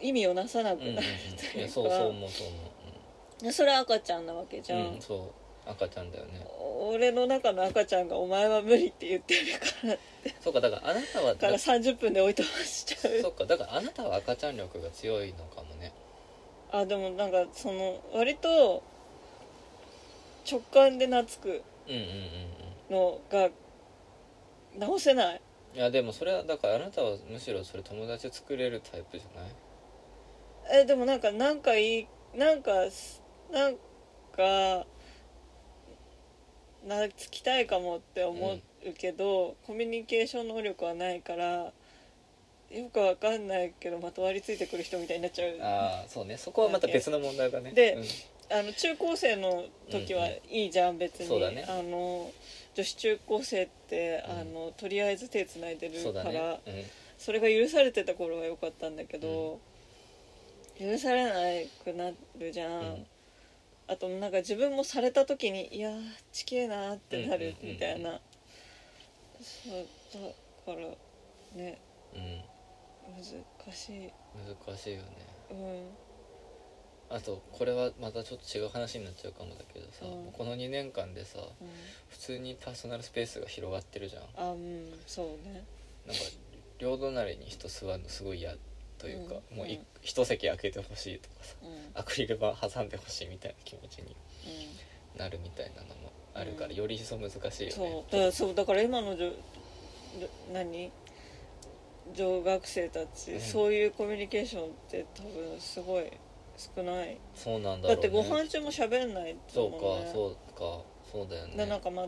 [0.00, 2.74] 意味をなさなくうんうんうんなるといういやそうそうか思うそう思
[3.40, 6.46] でそれは赤ちゃんなわけじゃん、ううんそう赤ちゃんだよね。
[6.80, 9.96] 俺の中の赤ちゃんが「お前は無理」って言ってるから
[10.42, 15.92] そうかだからあなたはからだ30分で追い飛ばしちゃそうっかだからあなたは赤ちゃん力が強いのかもね。
[16.70, 18.82] あでもなんかその割と
[20.50, 23.48] 直感で懐くうんうんうんのが
[24.76, 25.40] 直せない。
[25.72, 25.78] うん。
[25.78, 29.46] いやでもそれはだからあなたはむしろそれ友達作れるタイプじゃな
[30.78, 30.82] い？
[30.82, 33.76] えでもなんかなんかいいなんかすなん
[34.36, 34.86] か
[36.86, 38.52] なつきたいかもって思
[38.86, 41.72] うけど、コミュニケーション能力はないから
[42.70, 45.58] よくわかんないけどまた割りついてくる人みたいになっちゃう。
[45.62, 46.36] ああそうね。
[46.36, 47.72] そこはまた別の問題だね。
[47.72, 48.04] でうん。
[48.52, 51.26] あの中高生の時はいいじゃん、別に。
[51.26, 51.64] そうだね。
[51.66, 52.30] あの
[52.74, 54.40] 女子中高生って、うん。
[54.40, 56.60] あのとりあえず手つないでるから
[57.16, 57.40] そ,、ね。
[57.40, 59.60] れが許されてた頃は良かったんだけど、
[60.78, 61.32] 許されな
[61.84, 63.06] くなるじゃん、うん
[63.86, 66.00] あとなんか自分もされた時にいやー
[66.32, 68.20] ちけえなーってなるうんみたいな、
[69.40, 69.86] そう
[70.66, 70.86] だから
[71.54, 71.78] ね。
[72.14, 72.20] うん。
[72.20, 72.44] うん
[73.16, 73.22] 難
[73.72, 74.12] しい。
[74.66, 75.06] 難しいよね。
[75.50, 77.16] うん。
[77.16, 80.32] あとこれはまたちょっと違う話になっちゃうかもだけどさ、うん。
[80.32, 81.68] この2年間でさうん。
[82.08, 85.64] 普通にパーソナルスペースが広がってるじゃんあうんそうね
[86.06, 86.22] なんか
[86.78, 88.54] 両隣に人座るのすごい嫌
[89.04, 89.70] というか、もうん。
[89.70, 91.56] うん一席空けてほしいとかさ
[91.94, 94.14] アクリル板挟んでほしいみたいな気持ちに
[95.16, 96.76] なるみたいなのもあるから、うん。
[96.76, 97.70] より一層難しいよね。
[97.70, 98.12] そう。
[98.12, 99.32] だからそうだから今の女女
[100.52, 100.92] 何？
[102.14, 103.40] 女学生たち、うん。
[103.40, 106.04] そういうコミュニケーションって多分すごい
[106.76, 107.16] 少ない。
[107.34, 111.56] そうなんだろう、ね、だってご飯中も喋んないそうかそうかそうだよね。
[111.56, 112.06] でなんかまあ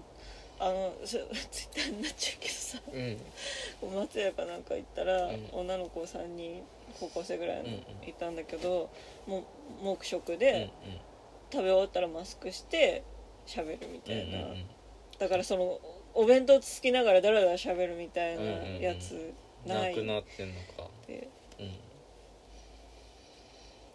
[0.59, 1.27] あの ツイッ
[1.75, 2.79] ターになっちゃうけどさ。
[2.93, 3.19] うん。
[3.97, 5.49] 松屋かなんか行ったら、うん。
[5.53, 6.63] 女の子3人
[6.99, 7.79] 高校生ぐらいのうんうん
[8.09, 8.91] いたんだけど、
[9.27, 9.41] も
[9.81, 10.71] う黙食うんで、
[11.53, 13.03] 食べ終わったらマスクして
[13.47, 14.65] 喋るみたうんうんいな、うんうん。
[15.19, 15.81] だからその
[16.15, 19.35] お弁当つきながらだらだら喋るみたいなやつ
[19.67, 19.95] なない。
[19.95, 20.85] くなってんのか。
[20.85, 21.29] って、
[21.59, 21.67] うん。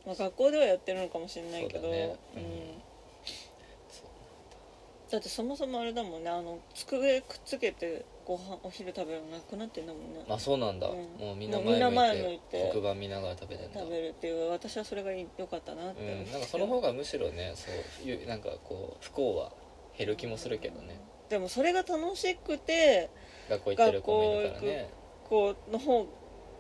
[0.06, 2.16] まあ、学校ではやってるのかもしれないけどね。
[2.36, 2.44] うん。
[2.44, 2.82] うん。
[5.10, 6.30] だってそもそもあれだもんね。
[6.30, 10.26] あの机くっつけてご飯お昼食べるのなくなってんだもんね。
[10.30, 10.96] あそうなんだ、うん。
[11.20, 12.70] もうみんな前向いてて。
[12.72, 13.80] 黒板見ながら食べてんだ。
[13.80, 16.02] 食べるっていう私はそれが良かったなって。
[16.02, 17.70] うん、なんかその方がむしろねそ
[18.06, 19.52] ういうなんかこう不幸は
[19.98, 21.00] 減る気もするけどね。
[21.30, 23.10] でもそれが楽しくて
[23.50, 24.90] 学校行ってる子もいるからね。
[25.30, 26.06] こうの方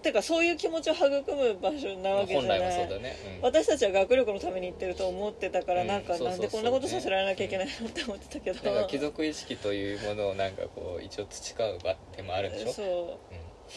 [0.02, 2.60] てかそういう気持ちを育む場所なわけじゃ本ない。
[2.60, 3.42] 来はそうだね、うん。
[3.44, 5.88] 私たちは学力のために行ってると思ってたから、うん。
[5.88, 12.74] なんかなんでこんなことさせられなきゃいけないのって思ってたけど、なんか貴族意識というものをなんかこう一応培う場でもあるんでしょ？
[12.74, 12.90] そう、う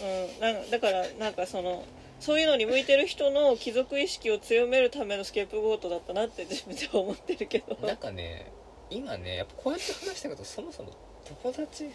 [0.04, 1.84] うん、なんだからなんかその
[2.20, 7.76] そういうのに向いてる人の貴族意識を強めるためのスケープゴートだったなって自分では思ってるけど。
[7.76, 8.50] ん、なんかね
[8.90, 10.90] 今ねやっぱこうやって話してくるとそもそも
[11.42, 11.90] 友達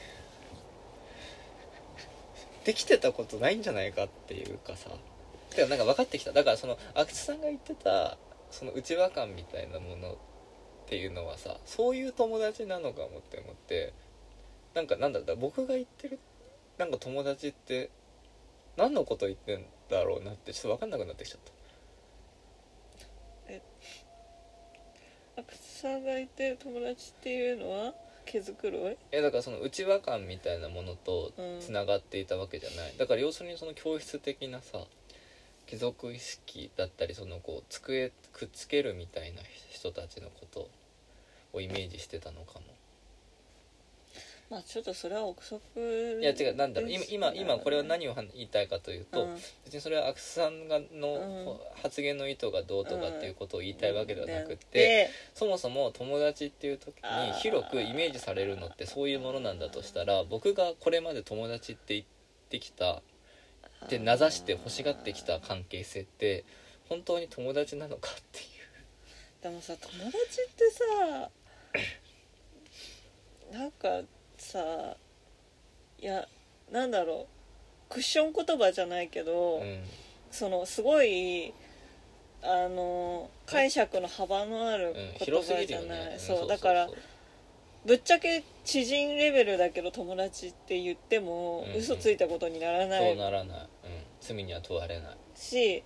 [2.66, 4.90] できてたことないんじゃないかっていうかさ。
[5.50, 6.32] てかなんか分かってきた。
[6.32, 8.18] だからその阿久津さんが言ってた
[8.52, 10.16] その内輪感みたいなものっ
[10.88, 13.94] ていうのはさそういう友達なのかもって思って
[14.74, 16.20] なんかなんだろう僕が言ってる
[16.78, 17.90] なんか友達って
[18.78, 21.52] 何のこと言ってんだろうなってちょっと分かんなくなってきちゃった。
[23.54, 23.62] え
[25.38, 27.94] 阿久津さんが言ってる友達っていうのは
[28.32, 31.60] 毛づくろいえだからその内輪感みたいなものとうん。
[31.60, 34.80] つながっていたわけじゃない、だから要するにその教室的なさ
[35.66, 40.68] 貴族意識だったりそのこう机くっつけるみたいな人たちのこと
[41.54, 42.66] をイメージしてたのかも
[44.50, 49.36] まあちょっとそれは憶測いや違うなんだろう今今今これはね何を言いたいかというと、うん。
[49.64, 51.82] 別にそれは阿久津さんがのうん。
[51.82, 62.06] 発言の意図がどうとかっていうことを言いたいわけではなくて、でそもそも友達っていう時に広くイメージされるのってそういうものなんだとしたら僕がこれまで友達って言っ
[62.50, 63.02] てきた
[63.90, 66.44] で名指して欲しがってきた関係性って
[66.90, 68.50] 本当に友達なのかっていう。
[69.42, 71.30] でもさ友達ってさ
[73.58, 74.02] なんか
[74.42, 74.96] さ
[76.00, 76.28] いや
[76.72, 77.28] なんだろ
[77.90, 77.94] う。
[77.94, 79.84] クッション言葉じゃないけど、うん。
[80.32, 81.54] そのすごい
[82.44, 86.16] あの解釈の幅のあるうん、言葉じゃない、ぎるよね。
[86.20, 86.90] そうだから
[87.86, 91.78] ぶっちゃけ知人レベルだけど友達って言ってもうんうん。
[91.80, 93.68] 嘘ついたことにならなそういならない、うん、
[94.22, 95.18] 罪には問われない。
[95.36, 95.84] し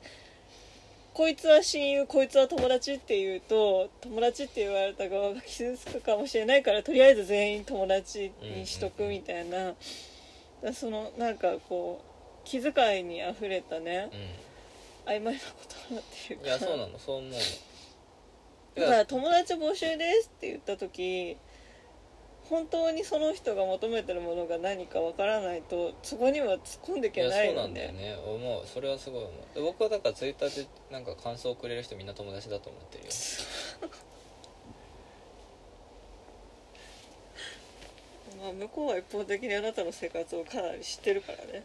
[1.14, 9.76] こいつは親友こいつは友達って言うと友達って言われた側が傷つくかもしれないからとりあえず全員友達にしとくみたいな、だか
[10.64, 14.10] らそのなんかこう気遣いにあふれたね
[15.06, 15.46] う曖昧なこ
[15.90, 17.32] とっていうかんいやそうなのそう思う。
[17.32, 17.38] の
[18.76, 21.38] だから友達募集ですって言った時
[22.54, 28.16] 本当にその人が求めてるものが何かわからないとそこには突っ込んでいけないそうなんだよね。
[28.24, 28.68] 思う。
[28.68, 29.56] それはすごい思う。
[29.56, 33.10] で僕はだからツイッターでなんか感想をくれる人みんな友達だと思ってるよ。
[38.44, 41.64] まあ、向こうは一方的にあなたの生活をかなり知ってるからね。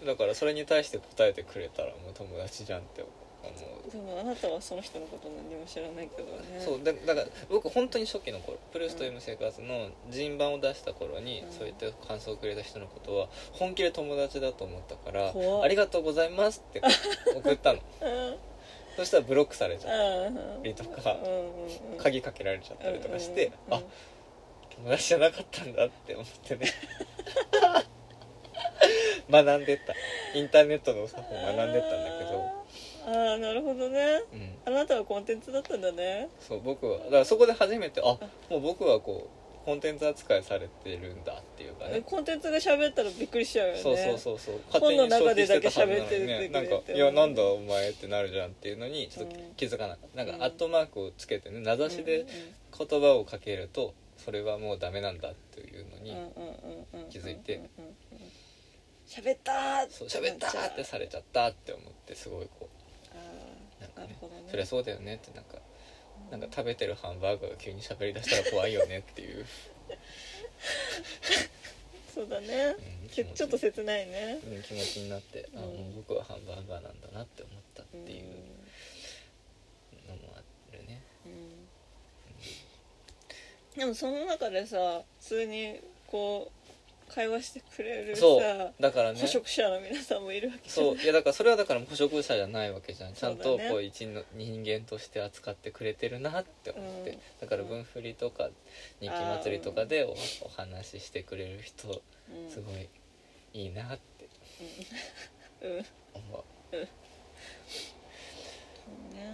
[0.00, 0.06] うん。
[0.06, 3.19] だからそれに対して答えてくれたらもう友達じゃんって思う
[3.90, 6.60] でもあなたはその人のこと何も知らないけどね。
[6.64, 11.52] そうだだから僕本当に初期の頃プルースト M 生活の人版を出した頃に、うん。
[11.52, 15.32] そういった感想をくれた人のことは本気で友達だと思ったから
[15.64, 16.82] ありがとうございますって
[17.34, 17.80] 送ったの。
[18.02, 18.36] うん。
[18.96, 19.94] そしたらブロックされちゃっ
[20.26, 23.82] うんたりとかうん鍵かけられちゃったりとかして、うんうんあ
[24.76, 26.66] 友達じゃなかったんだって思ってね。
[29.30, 29.94] 学んでった。
[30.38, 32.50] インターネットの作法を学んでったんだけど、
[33.06, 34.22] ああなるほどね。
[34.32, 36.28] うん、あなたはコンテンツだったんだね。
[36.40, 38.18] そう僕はだからそこで初めてあ
[38.50, 39.28] もう僕はこ
[39.62, 42.02] うコンテンツ扱いされてるんだっていうかね。
[42.04, 43.80] コンテンツが喋ったらびっくりしちゃうよね。
[43.82, 44.60] そうそうそうそう。
[44.68, 49.54] 本の中でだけ喋っててたはずなのにねなんくれてか「いやなんだお前」ってなるじゃんっていうのにちょっとうん。
[49.54, 50.24] 気づかなかった。
[50.24, 50.38] なんうん。
[50.38, 52.26] かアットマークをつけてね名指しで
[52.76, 56.16] 言葉をかけるとそれはもうダメなんだっていうのに
[57.10, 57.60] 気づいて。
[59.06, 62.79] 喋ったーそう喋ったーってされちゃったって思ってすごいこあう
[63.80, 64.16] なんかねね
[64.50, 65.56] そりゃそうだよねってなんか
[66.30, 69.44] なんか食べてるハンバーガーが急に喋りだしたら怖いよねっていう、
[72.14, 72.76] そうだね。
[73.04, 73.22] うんち。
[73.42, 74.40] ょっと切ないね。
[74.44, 75.64] うん気持ちになって、あうん。
[75.64, 78.24] もう僕はハンバーガーなんだなって思ったっていう
[80.08, 81.00] のもあるね。
[81.26, 81.28] う
[83.76, 83.78] ん。
[83.78, 86.59] でもその中でさ普通にこう
[87.14, 89.20] 会話してくれるさそうだからね。
[89.20, 90.86] 捕食者の皆さんもいるわけじゃん。
[90.86, 93.14] そういやだからそれはだから捕食者じゃないわけじゃん。
[93.14, 97.18] ちゃんとこう一の人間として扱ってくれてるなって思って、うん。
[97.40, 98.48] だから分振りとか
[99.00, 101.92] 日記祭りとかでおお話ししてくれる人う
[102.48, 102.88] んすごい
[103.52, 104.28] いいなって
[105.62, 105.70] うん。
[105.76, 105.86] うん。
[106.14, 106.86] 思う、ね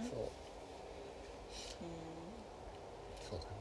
[0.09, 1.87] そううん
[3.29, 3.51] そうだね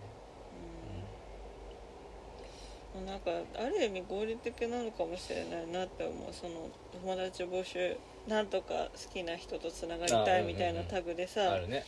[2.86, 6.33] うんなんかある意味合理的なのかもしれないなって思う。
[6.33, 11.85] その友達募集なんとか好きな人とつながりたいみたいなタグでうん、さあるね。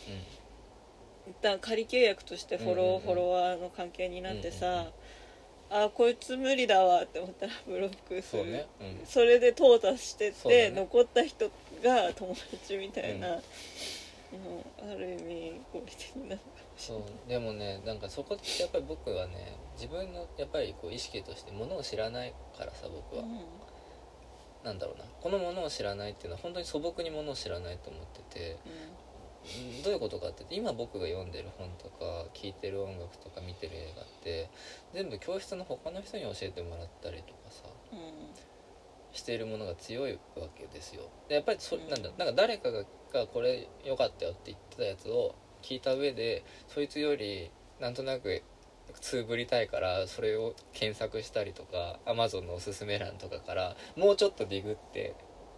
[1.26, 3.00] 一旦仮契約としてフォロー、うんうんうん。
[3.00, 5.84] フォロワーの関係になってさ、うんうんうん。
[5.86, 8.42] あこいつ無理だわって思ったら ブロックする。
[8.42, 10.70] そうね、うん、それで淘汰してって、ね。
[10.70, 11.50] 残った人
[11.82, 13.34] が友達みたいな、うん。
[13.34, 13.42] うん
[14.80, 16.42] ある意味合理的なのか
[16.78, 23.32] そうでもねなんかそこってやっぱり僕はね自分のやっぱりこう意識としてものを知らないからさ僕は、ない、
[24.64, 25.04] なんだろうな。
[25.20, 29.82] このものを知らないっていうのは本当に素朴にものを知らないと思っててうん。
[29.82, 34.48] どういうことかって今僕が読んでる本とか聴いてる音楽とか見てる映画って
[34.94, 37.62] 全部教室の他の人に教えてもらったりとかさ
[37.92, 37.98] うん。
[37.98, 38.04] うん
[39.10, 41.08] しているものが強いわけですよ。
[41.28, 41.88] でやっぱりそうん。
[41.88, 47.50] なんだなんか誰かががこれ良かったよって言ってたやつを聞いた上でそいつより
[47.80, 48.42] なんとなく
[49.00, 55.14] つぶりたいからそれを検索したりとか Amazon のおすすめ欄とかからもうちょっとディグって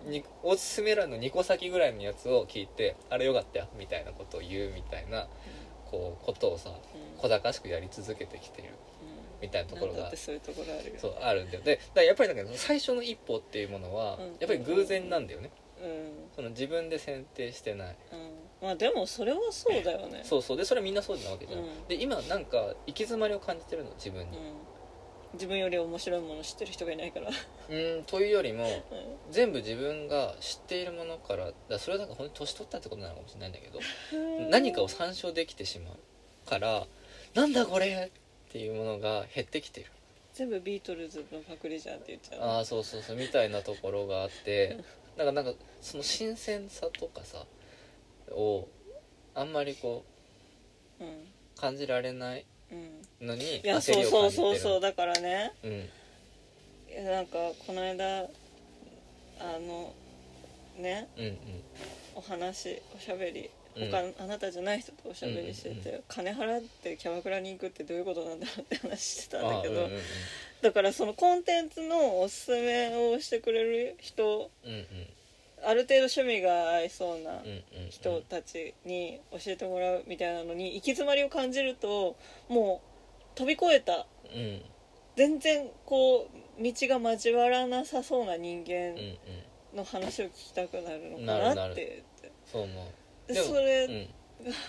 [0.07, 5.29] におすすめ欄の2個先ぐらいのやつを聞いてあれよかったよみたいなことを言うみたいな
[5.91, 8.69] こうことをさうん小賢しくやり続けてきてる
[9.43, 11.63] みたいなところがそういうところあるよそうあるんだよ。
[11.63, 14.25] でだやっぱりだけど最初の一歩っていうものはうん。
[14.25, 15.51] やっぱり偶然なんだよね。
[15.83, 16.13] うん。
[16.35, 17.97] その自分で選定してない。
[18.13, 20.21] うんまあでもそれはそうだよね。
[20.25, 20.57] そうそう。
[20.57, 21.67] でそれはみんなそうなわけじゃん、うん。
[21.89, 24.37] で今なんか行き詰まりを感じてるの自分に。
[24.37, 24.43] うん。
[25.33, 27.29] 自分より面白いもの知ってる人がいないから。
[27.29, 28.69] うんというよりもう
[29.31, 33.79] 全部自分が知っているものからだそれはなんか本当に年取ったってことなのかもしれないんだけど
[34.49, 34.51] ん。
[34.51, 36.87] 何かを参照できてしまうから
[37.35, 39.87] なんだこれっていうものが減ってきてる。
[40.35, 43.17] 全部ビートルズのパクリじゃんって言っちゃうああそうそうそう。
[43.17, 44.79] みたいなところがあって
[45.17, 47.47] なんかなんかその新鮮さとかさ
[48.31, 48.69] を
[49.35, 50.05] あんまりこ
[51.01, 51.11] うんう
[51.57, 52.45] 感じられない
[53.21, 53.27] うん。
[53.27, 54.49] のにいや焦りをそう感じてる。
[54.49, 55.53] そうそうそうだからね。
[55.63, 55.71] うん。
[55.73, 58.27] いやなんかこの間あ
[59.61, 59.93] の
[60.79, 61.39] ねうんうん。
[62.17, 63.51] お話おしゃべり。
[63.77, 63.91] うん。
[63.91, 70.01] 他、あなたじゃない人とおしゃべりしてて、うんうん金払ってキャバクラに行くってどういうことなんだろうって話してたんだけど、うんうん。
[70.61, 74.87] だからそのコンテンツのおすすめをしてくれる人うんうん
[75.65, 82.17] ある程度趣味が合いそうなうんうん人たちに教えてもらうみたいなのに行き詰まりを感じると
[82.49, 82.81] も
[83.35, 84.07] う飛び越えた。
[84.35, 84.63] うん。
[85.17, 89.01] 全然こう道が交わらなさそうな人間うんう
[89.75, 89.79] ん。
[89.79, 92.03] の話を聞きたくなるのかなって。
[92.51, 92.89] そう思
[93.29, 93.33] う。
[93.33, 94.09] でそれ、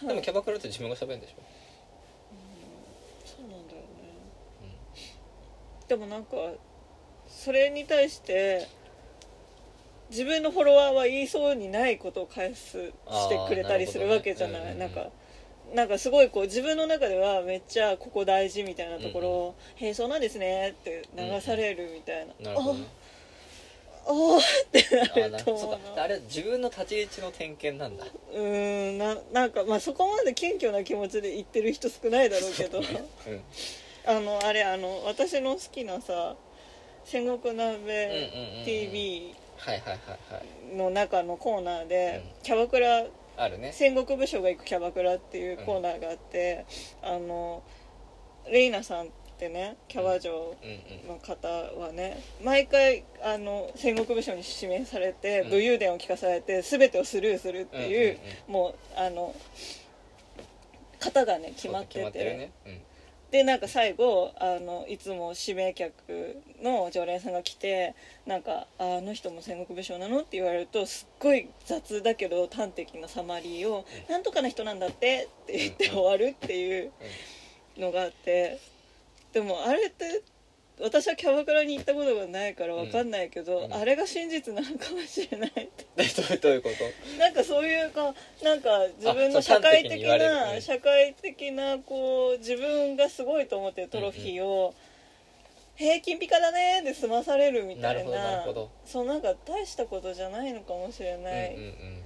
[0.03, 1.41] うん、でもキャバクラって自分が喋るんでしょ？
[3.25, 3.87] そうなんだよね、
[5.87, 6.35] でもなんか
[7.27, 8.67] それに対して
[10.11, 15.09] 自分のフォロワーは言いそうにないことを返すしてくれたりするわけじゃない、ねうんうんうんなんか
[15.73, 22.87] なんかすごいこう自分の中ではめっちゃここ大事みたいなところを「へえそうなんですね」って流されるみたいな「なるほどね。
[24.05, 28.05] ああーってなると思うあれ自分の立ち位置の点検なんだ。
[28.33, 32.79] うーんななんかまあそこまで謙虚な気持ちで言ってる人少ないだろうけど。
[32.79, 32.85] うん。
[34.03, 36.35] あのあれあの私の好きなさ
[37.05, 38.65] 「戦国鍋うんうんうんうん。
[38.65, 40.45] TV はいはいはいはい」
[40.75, 42.43] の中のコーナーで、うん。
[42.43, 43.05] キャバクラ
[43.37, 43.71] あるね。
[43.73, 46.65] 戦国武将が行くキャバクラっていうコーナーがあって、
[47.01, 47.61] あの
[48.49, 50.55] レイナさんってねキャバ嬢
[51.07, 55.49] の方はね毎回あの戦国武将に指名されて、うん。
[55.51, 59.35] 武勇伝を聞かされて全てをスルーするっていう,、もうあの
[60.99, 62.51] 型がね決まってて
[63.31, 65.93] でなんか最後あのいつも指名客
[66.61, 76.91] の常連さんが来てなんか「ああの人も戦国武将なの?」って言われるとすっごい雑だけど端的なサマリーを「うんなんとかな人なんだって」って言ってうん終わるっていう
[77.77, 78.59] のがあって
[79.31, 80.21] でもあれって
[80.81, 83.73] 私はキャバクラに行ったことがないからわかんないけど、うん。
[83.73, 85.85] あれが真実なのかもしれないって。
[85.95, 86.69] でどういうこ
[87.15, 87.17] と？
[87.19, 94.73] なんかそういうかなんか自分の社会的な社会的なこう自分がすごいと思ってるトロフィーを
[95.75, 97.87] 「平均ピカだね」で済まされるみたいな。
[97.93, 98.71] なるほどなるほど。
[98.85, 102.05] そうなんか大したことじゃないのかもしれない、うんうん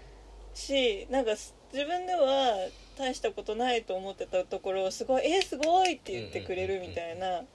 [0.57, 1.31] しなんか
[1.73, 2.55] 自分では
[2.97, 7.29] 大したことないと思ってたところをすごい「えー、すごい!」って言ってくれるみたいな。
[7.29, 7.47] なんかそうん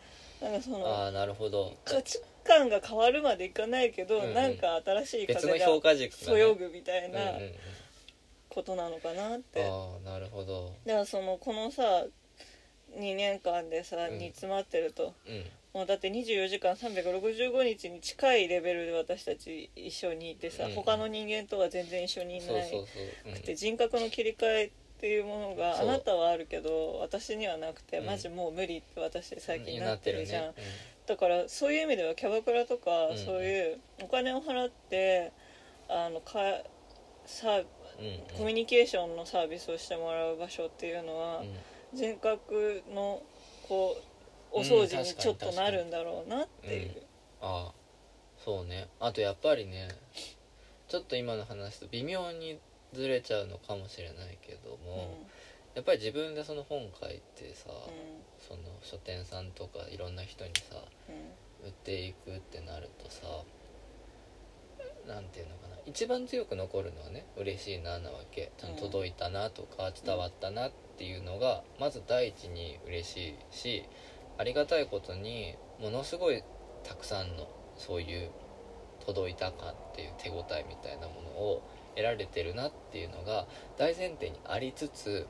[0.43, 1.75] のああなるほど。
[1.85, 4.35] 価値観が変わるまでいかないけど、うんうん。
[4.35, 6.25] なんか新しい別の風が評価軸がね。
[6.25, 7.33] そよぐみたいうんうんな
[8.49, 10.75] ことなのかなって、うんああなるほど。
[10.87, 11.83] だからそのこのさ
[12.99, 14.19] 2年間でさうん。
[14.19, 15.45] 煮詰まってると、うん。
[15.73, 20.75] もうだって24時間365日に近いレベルで私たち一緒にいてさ、うん。
[20.75, 22.87] 他の人間とは全然一緒にいないそうそう
[23.25, 23.33] そう。
[23.33, 23.35] うん。
[23.35, 24.71] くて人格の切り替え
[25.01, 28.07] っていうものがあなたはあるけど私にはなくて、うん。
[28.07, 30.63] マジもう無理って私最近なってるじゃん、になって
[31.07, 33.17] だからそういう意味ではキャバクラとか、うん。
[33.19, 35.33] そういうお金を払って
[35.89, 36.41] あのか
[37.25, 37.63] さ
[38.37, 41.49] コミュニケーションのサービスをしてもらう場所っていうのは、うん。
[41.95, 43.23] 人格の
[43.67, 43.97] こ
[44.53, 46.91] うお掃除にちょっとなるんだろうなっていう、
[47.41, 47.73] ああ。
[48.45, 48.89] そうね。
[49.01, 49.89] あとやっぱりね
[50.89, 52.59] ちょっと今の話と微妙に
[52.93, 54.87] ずれちゃうのかもしれないけどうん。
[54.87, 55.27] も、
[55.75, 57.91] やっぱり自分でその本書いてさ、う
[58.41, 60.77] その書店さんとかいろんな人にさ
[61.65, 63.23] 売っていくってなるとさ
[65.07, 68.53] なんていうのかな一番強く残るのはね嬉しいななわけ。
[68.59, 73.85] ちゃんと届いたなとか伝わったなっていうのがまず第一に嬉しいし
[74.39, 76.43] ありがたいことにものすごい
[76.85, 78.31] たくさんのそういう
[79.05, 81.63] 届いた感っていう手応えみたいなものを
[81.95, 83.47] 得られてるなっていうのが
[83.79, 85.27] 大前提にありつつ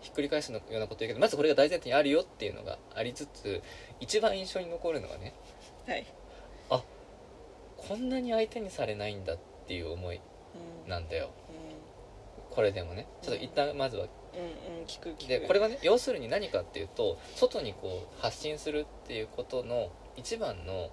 [0.00, 3.62] ひっくり返すようなこと言うけどまずこれが大前提にあるよっていうのがありつつ
[4.00, 5.34] 一番印象に残るのがね
[5.86, 6.06] はい、
[7.88, 10.20] こんなに相手にされないんだっていう思い
[10.84, 10.90] うん。
[10.90, 11.30] なんだよ。
[12.50, 15.28] うこれでもねちょっと一旦まずはんうんうん聞く聞く。
[15.28, 20.90] でこれはね要するに何かっていうと外にこう発信するっていうことの一番の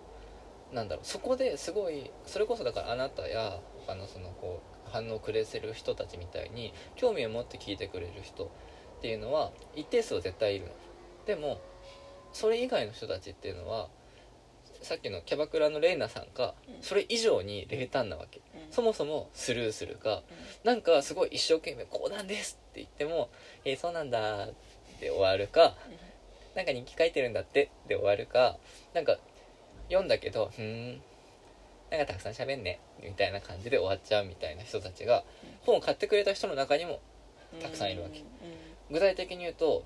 [0.73, 10.71] なんだろうそこですごいそれこそだからあなたや他のそのこう反応をくれせる人たちみたいに興味を持って聞いてくれる人っていうのは一定数は絶対いるの。
[11.25, 11.59] でも
[12.33, 13.89] それ以外の人たちっていうのは
[14.81, 16.83] さっきのキャバクラのレイナさんかうん。
[16.83, 18.41] それ以上に冷淡なわけ。
[18.55, 18.71] うん。
[18.71, 20.23] そもそもスルーするか。
[20.63, 23.29] なんかすごい一生懸命「こうなんです」って言っても
[23.65, 24.53] 「えー、そうなんだ」っ
[24.99, 25.75] て終わるか
[26.55, 28.57] 「なんか日記書いてるんだって」で終わるか
[28.93, 29.17] なんか
[29.89, 31.01] 読んだけど「ふーん
[31.89, 35.23] なんかたくさん喋んね」みたいな感じで終わっちゃうみたいな人たちが
[35.65, 36.99] 本を買ってくれた人の中にも
[37.53, 38.19] うんたくさんいるわけ。
[38.19, 38.25] うん
[38.89, 39.83] 具体的に言うと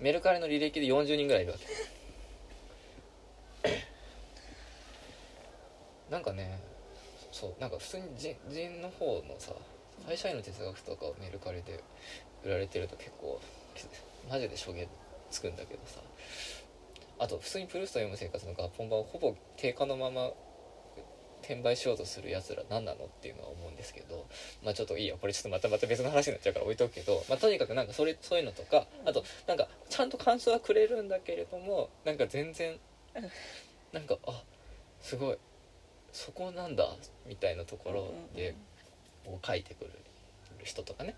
[0.00, 1.66] メルカリの履歴で40人ぐらいいるわけ。
[6.10, 6.58] なんかね
[7.30, 9.52] そうなんか普通に人人の方のさ
[10.06, 11.80] 会社員の哲学とかをメルカリで
[12.42, 13.38] 売られてると結構
[14.30, 14.88] マジで衝撃
[15.30, 16.00] つくんだけどさ。
[17.20, 20.32] あと普通にプルースト読む生活の合本版をほぼ定価のまま
[21.48, 24.26] 転売しようとするやつら何なのっていうのは思うんですけど
[24.62, 25.16] まあちょっといいよ。
[25.18, 32.76] これちょっとまたまた別の話になっちゃうから置いとくけど、まあ、とにかくなんかそれそういうのとかあとなんかちゃんと感想はくれるんだけれどもなんか全然
[33.92, 34.42] なんかあ
[35.00, 35.38] すごい
[36.12, 36.84] そこなんだ
[37.26, 38.54] みたいなところで
[39.24, 39.90] こう書いてくる
[40.64, 41.14] 人とかね。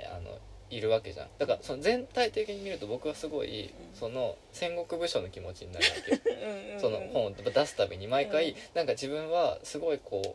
[0.00, 0.38] あの
[0.70, 1.28] いるわけじゃん。
[1.38, 6.30] だからその全体的に見ると僕はすごいその戦国武将の気持ちになるわけ
[6.72, 6.78] よ。
[6.80, 8.06] その本を出すたびに。
[8.06, 10.34] 毎回なんか自分はすごいこう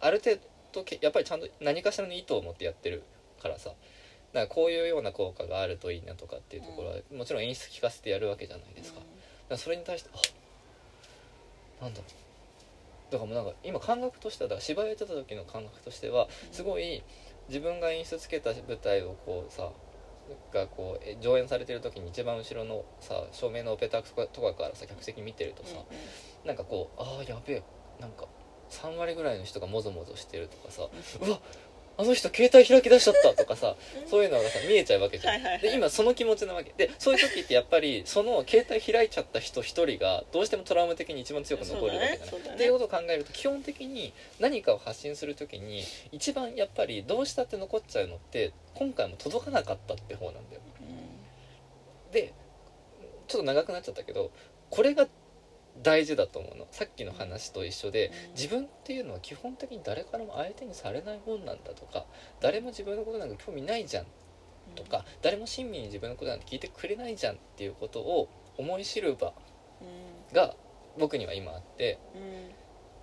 [0.00, 0.36] ある程
[0.72, 3.02] 度けやっぱりちゃんと何かしらの意図を持ってやってる
[3.40, 3.70] からさ。
[3.70, 9.00] だからこういうような効果があるといいなとかっていうところはもちろん演出聞かせてやるわけじゃないですか。
[9.56, 10.10] それに対して
[11.80, 13.12] あなんだろう。
[13.12, 17.02] だからもうなんか今感覚としてはだから芝居やってた時の感覚としてはすごい
[17.48, 19.70] 自分が演出つけた舞台をこうさ
[20.52, 25.76] がこうえ上演されてる時に一番後ろのさ照明のオペタクとかからさ客席見てるとさ、
[26.44, 27.62] なんかこうああやべえ
[28.00, 28.26] なんか
[28.70, 30.82] 3割ぐらいの人がもぞもぞしてるとかさ、
[31.26, 31.40] うわ
[32.00, 33.74] あの人携帯開き出しちゃったとかさ
[34.06, 35.62] そういうのがさ見えちゃうわけじゃん、はいはいはい。
[35.62, 36.72] で今その気持ちなわけ。
[36.76, 42.48] でそういう時ってやっぱりその携帯開いちゃった人一人がどうしてもトラウマ的に一番強く残るわけじゃない、ね。
[42.50, 42.54] ね。
[42.54, 45.82] っていうことを考えると基本的に何かを発信する時に
[46.12, 50.60] 一番やっぱりどうしたって残っちゃうのって今回も届かなかったって方なんだよ。
[52.12, 52.32] で
[53.26, 54.30] ちょっと長くなっちゃったけど
[54.70, 55.08] これが
[55.82, 56.66] 大事だと思うの。
[56.70, 62.06] さっきの話と一緒でうん自分っていうのは基本的に誰からも相手にされないもんなんだとか
[62.40, 64.06] 誰も自分のことなんか興味ないじゃん
[64.74, 69.32] とか誰も親身に自分のことなんて聞いてくれないじゃんっていうことを思い知る場
[70.32, 70.54] が
[70.98, 71.98] 僕には今あって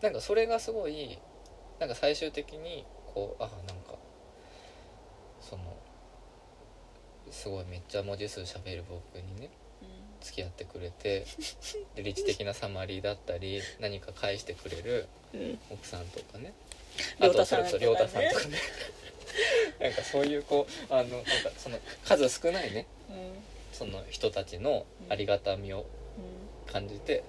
[0.02, 1.18] なんかそれがすごい
[1.80, 3.96] なんか最終的にこうあなんか
[5.40, 5.64] その
[7.32, 9.50] すごいめっちゃ文字数喋る僕にね
[10.26, 11.26] 付き合ってくれて
[11.96, 15.08] で理知的なサマリーだったり何か返してくれる
[15.70, 16.54] 奥さんとかね。
[17.20, 18.58] あとそれこそ亮太さんとかね。
[19.80, 23.34] なんかそういうこうあのなんかその数少ないねうん。
[23.72, 25.86] その人たちのありがたみを
[26.66, 27.24] 感じて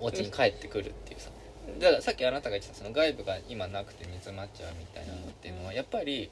[0.00, 1.30] お家に帰ってくるっていうさ。
[1.78, 6.30] だからさっきあなたが言ってたその外部が今なくて煮詰まっちゃうみたいなのっていうのはやっぱり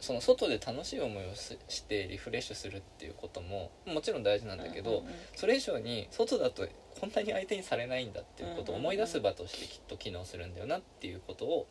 [0.00, 6.66] その外で楽しい思いをししてリフレッシュするっていうことももちろん大事なんだけど、それ以上に外だと
[7.00, 11.66] こんなに相手にされないんだっていうことを思い出す場としてきっと機能するんだよなっていうことを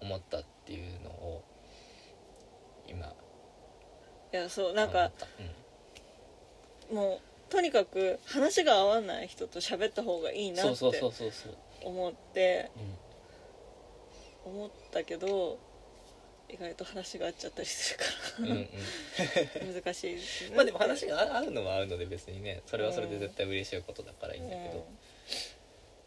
[0.00, 1.44] 思ったっていうのを
[2.88, 3.06] 今
[4.32, 5.10] いやそうなんか
[6.90, 10.84] うんもうとにかく話が合わない人と喋った方がいいなって
[11.84, 12.78] 思ってう
[14.44, 15.58] 思ったけど
[16.48, 18.00] 意外と話が合っちゃったりする
[18.36, 18.68] かん、うんうん。
[19.74, 20.56] ら難しいですね。
[20.56, 24.86] まあでも話が合うのは合うので別にねそれはそれで絶対嬉しいことだからいいんだけど、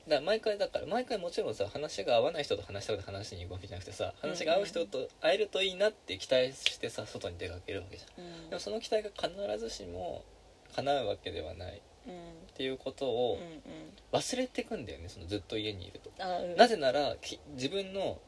[0.07, 8.23] だから毎回だから毎回もちろんさ話が合わない人と話したこと話しに行くわけじゃなくてさ話が合う人と会えるといいなって期待してさ外に出かけるわけじゃん。
[8.23, 8.49] うん。
[8.49, 10.23] でもその期待が必ずしも
[10.75, 11.77] 叶うわけではない。
[11.77, 12.13] っうん。
[12.55, 13.61] ていうことうんをうん。
[14.13, 16.09] 忘れてくんだよねそのずっと家にいると、
[16.55, 18.19] なぜならき自分の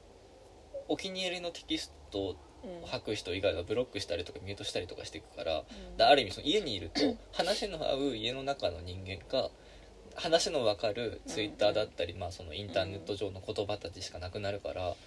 [0.89, 2.87] お気に入りのテキストをうん。
[2.87, 5.63] 吐く人以外はブロックしたりとかミュートしたりとかしていくから
[6.05, 6.99] ある意味その家にいると
[7.31, 9.49] 話の合う家の中の人間か
[10.15, 14.97] 話の分かるツイッターだったり、まあ、そのインターネット上の言葉たちしかなくなるからだか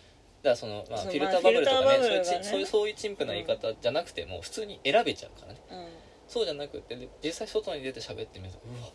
[0.45, 5.61] らその、まあ、フィルターバブルとかねそういうちそういうそういう陳腐な言い方じゃなくても普通に選べちゃうからね。
[5.71, 5.87] うん。
[6.27, 8.89] そうじゃなくてで実際外に出て喋ってみるとうわ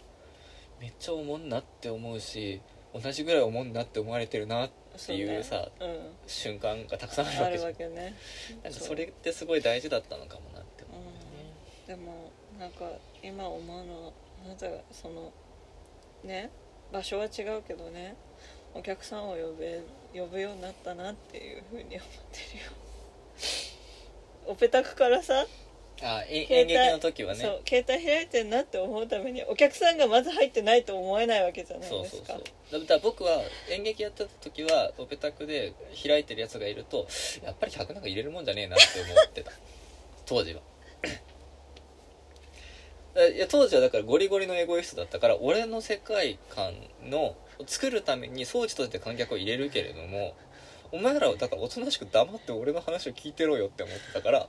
[0.82, 2.62] めっちゃおもんなって思うし
[3.00, 4.74] 同じぐらいおもんなって思われてるなって
[5.14, 6.00] いうさそうね。
[6.26, 7.70] 瞬間がたくさんあるわけじゃん。
[7.70, 8.16] わけね。
[8.64, 12.86] なんかそれってすごい大事だったのかもなって思うでもなんか
[13.24, 14.12] 今思うのは
[14.46, 15.32] なぜその
[16.24, 16.52] ね
[16.92, 18.16] 場所は違うけどね
[18.74, 19.82] お客さんを呼べ
[20.14, 21.90] 呼ぶようになったなっていうふうに思っ
[22.32, 22.72] てるよ。
[24.48, 25.46] オペタクからさ
[26.02, 27.40] あ演劇の時はね。
[27.40, 32.18] そう携帯開いてんなって思うためにお客さんがまず入ってないと思えないわけじゃないですか。
[32.18, 32.82] そうそうそう。
[32.82, 35.74] だから僕は演劇やってた時はオペタクで
[36.04, 37.08] 開いてるやつがいると
[37.44, 39.52] やっぱり客なんか入れるもんじゃねえなって思ってた。
[40.26, 40.62] 当時は。
[43.36, 47.36] いや当時はだからゴリゴリのエゴイストだったから俺の世界観の
[47.66, 50.36] 作るために装置として観客を入れるけれども
[50.92, 54.48] お前らはだからおとなしく黙って俺の話を聞いてろよって思ってたから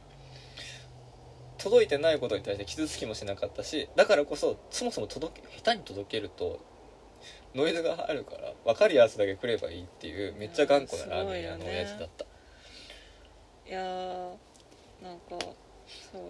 [1.59, 6.61] 届いてないことに対して傷つきもしなかったしだからこそそもそも届け下手に届けると
[7.55, 12.25] ノイズがあるから分かるやつだけ来ればいいっていうめっちゃ頑固なラーメン屋の親父だった、
[13.67, 14.29] いやー
[15.03, 15.45] なんか
[16.13, 16.23] そう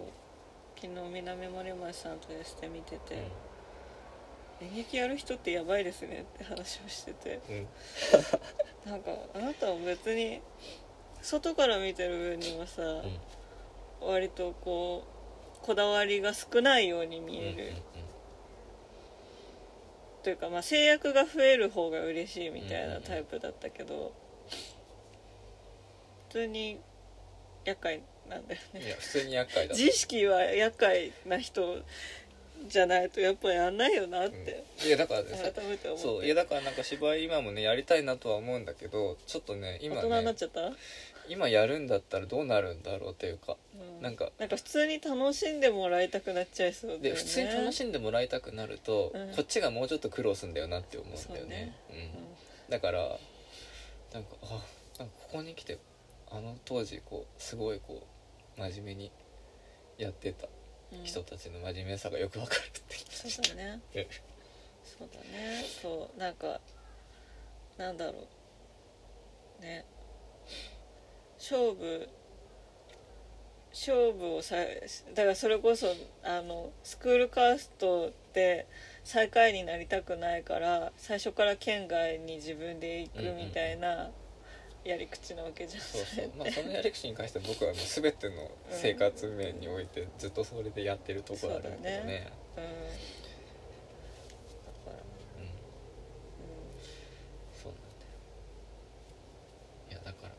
[0.75, 3.27] 昨日南森町さんとエステ見てて、
[4.61, 7.55] 演劇やる人ってやばいですねって話をしててうん。
[7.57, 7.59] う
[8.87, 10.41] んなんかあなたは別に
[11.21, 12.81] 外から見てる分にはさ、
[14.01, 15.18] 割とこう
[15.61, 17.73] こだわりが少ないように見える、
[20.23, 24.13] というか、まあ、制約が増える方が嬉しいみたいなタイプだったけど、
[26.29, 26.79] 普通に
[27.65, 28.79] 厄介なんだよね。
[28.79, 29.73] うんいや普通に厄介だ。
[29.73, 31.77] 自意識は厄介な人
[32.67, 34.87] じゃないとやっぱやんないよなって、うん。
[34.87, 36.03] いやだからね改めて思って。
[36.03, 40.75] そういやだからなんか芝居今もねやりたいなとは思うんだけどちょっとね今大人になっねちゃった、うん
[41.29, 43.55] 今やるんだったらどうなるんだろうっていうか
[44.01, 44.31] なんか。
[44.39, 47.09] なんか普通に楽しんでもらいたくなっちゃいそうだよね。
[47.11, 49.27] で普通に楽しんでもらいたくなると、うん。
[49.35, 51.75] こっちがもうちょっと苦労するんだよなって思うんだよね。
[51.89, 52.09] そううん、
[52.69, 52.99] だから
[54.13, 54.65] なんかあ
[54.99, 55.77] なんかここに来て
[56.31, 58.03] あの当時こうすごいこ
[58.57, 59.11] う真面目に
[59.97, 60.47] やってた
[60.91, 61.03] うん。
[61.03, 63.79] 人たちの真面目さがよくわかるってそうだね。
[63.93, 64.07] え
[64.83, 65.65] そうだね。
[65.81, 66.59] そうなんか
[67.77, 68.27] なんだろ
[69.59, 69.61] う。
[69.61, 69.85] ね
[71.39, 72.07] 勝負
[73.71, 74.55] 勝負をさ
[75.13, 75.87] だからそれこそ
[76.23, 78.67] あのスクールカーストで
[79.03, 84.09] 最下位になりたくないから最初から県外に自分で行くみたいな
[84.83, 85.83] やり口なわけじゃん。
[85.83, 85.97] そ
[86.37, 92.27] まあそのやり口に関して僕はもう全ての生活面においてずっとそれでやってるところあるけどそうだねね。
[92.57, 92.73] うんだか
[94.87, 94.99] らうん
[97.61, 98.11] そうなんだよ
[99.91, 100.31] いやだから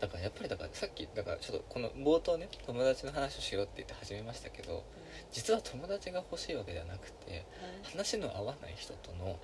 [0.00, 4.84] だからやっぱりだからさっきだからちょっとこの冒頭ね友達の話をしようって言って始めましたけど
[5.32, 7.44] 実は友達が欲しいわけではなくてはい
[7.92, 9.36] 話の合わない人とのう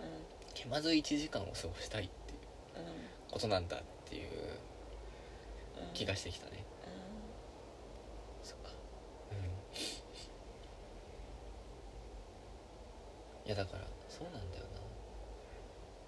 [0.54, 2.36] 気まずい1時間を過ごしたいってい
[2.76, 2.92] うんうん。
[3.30, 3.80] ことなんだっ
[4.10, 6.64] ていううん気がしてきたね。
[6.86, 8.46] うん。
[8.46, 8.70] そっか。
[13.44, 14.64] いやだからそうなんだよ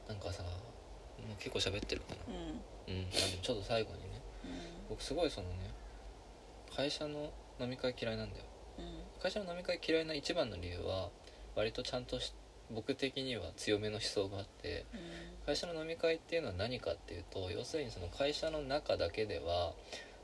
[0.08, 0.14] な。
[0.14, 0.48] なんかさも
[1.34, 2.34] う結構喋ってるかな。
[2.88, 2.94] うん。
[2.94, 3.06] うん。
[3.42, 4.13] ちょっと最後にね
[4.88, 5.70] 僕すごいそのね
[6.74, 8.44] 会社の飲み会嫌いなんだよ。
[8.78, 9.22] うん。
[9.22, 11.10] 会社の飲み会嫌いな一番の理由は
[11.54, 12.32] 割とちゃんとし
[12.70, 15.00] 僕的には強めの思想があってうん。
[15.46, 19.72] 会社の飲み会っていうのは何かっていうと要するにその会社の中だけでは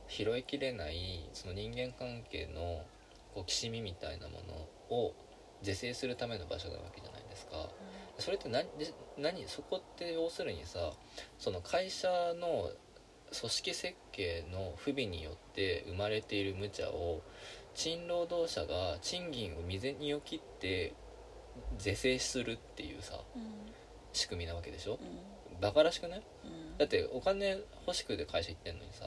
[0.09, 2.83] 拾いきれないその人間関係の
[3.35, 4.41] こうきしみみたいなも
[4.91, 5.15] のを
[5.63, 7.69] 是正するための場所なわけじゃないですか。
[8.19, 10.93] それって何で何そこって要するにさ
[11.39, 12.71] その会社の
[13.39, 17.23] 組織設計の不備によって生まれている無茶を
[17.75, 20.93] 賃労働者が賃金を未然にを切って
[21.79, 23.43] 是正するっていうさうん
[24.13, 24.99] 仕組みなわけでしょ？
[25.01, 25.61] うん。
[25.61, 26.23] バカらしくない？
[26.45, 26.79] うん。
[26.79, 29.05] だってお金欲しくて会社行ってんのにさ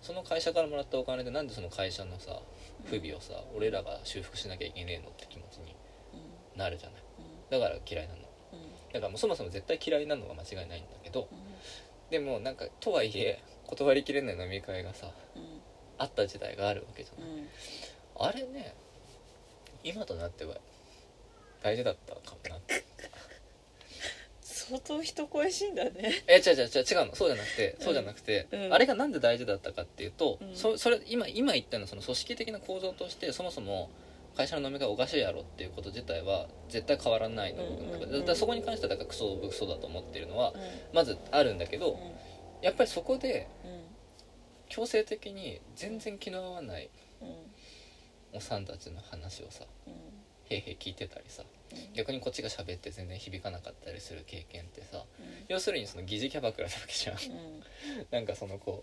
[0.00, 2.40] その会社からもらったお金でなんでその会社のさ
[2.84, 5.74] 不備をさ俺らが修復しなきゃいけねえのって気持ちに
[6.54, 6.58] うん。
[6.60, 7.02] なるじゃない？
[7.18, 7.60] うん。
[7.60, 8.92] だから嫌いなのうん。
[8.92, 11.38] だからもうそもそも絶対嫌いなのが間違いないんだけどうん。
[12.10, 15.42] でもなんかとはいえ断りきれない飲み会がさうん。
[15.98, 17.48] あった時代があるわけじゃない、うん。
[18.18, 18.74] あれね
[19.82, 20.56] 今となっては
[21.62, 22.60] 大事だったかもな
[24.40, 26.24] 相当人恋しいんだね。
[26.26, 27.14] え違う違う違う違うの。
[27.14, 28.72] そうじゃなくてそうじゃなくて、うん。
[28.72, 30.56] あれがなんで大事だったかっていうと、うん。
[30.56, 33.90] そそれ今今言ったのはその組織的な構造としてそもそも
[34.36, 40.60] 会社の飲み会おかしいやろっていうこと自体は絶対変わらないの、うんうんうんだからそこに関してはだからクソブクソだと思ってるのはうん。
[40.94, 41.98] まずあるんだけど、うん
[42.64, 43.84] やっぱりそこでうん。
[44.70, 46.88] 強制的に全然気の合わない
[47.20, 47.28] うん。
[48.32, 49.92] おっさんたちの話をさうん。
[50.48, 51.42] へいへい聞いてたりさ
[51.94, 55.04] 逆にこっちが喋って全然響かなかったりする経験ってさ
[55.48, 57.16] 要するにその疑似キャバクラなわけじゃん。
[57.16, 57.62] うん。
[58.10, 58.82] なんかそのこ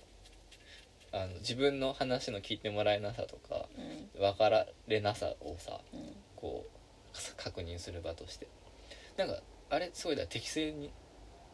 [1.14, 4.22] うあの自分の話の聞いてもらえなさとかうん。
[4.22, 6.16] 分かられなさをさうん。
[6.36, 6.66] こ
[7.14, 8.48] うさ確認する場として。
[9.18, 9.90] なんかあれ？
[9.94, 10.92] すごいだ適正に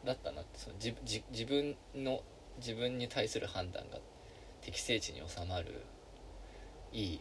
[0.04, 2.22] だったなってその自自自分の
[2.58, 3.98] 自分に対する判断が
[4.60, 5.82] 適正値に収まる
[6.92, 7.20] いい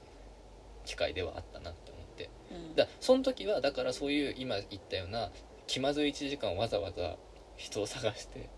[0.86, 2.30] 機会ではあったなって思って。
[2.52, 2.76] うん。
[2.76, 5.32] だその時はだからそういう今言ったような
[5.68, 7.18] 気まずい1時間をわざわざ
[7.58, 8.50] 人を探して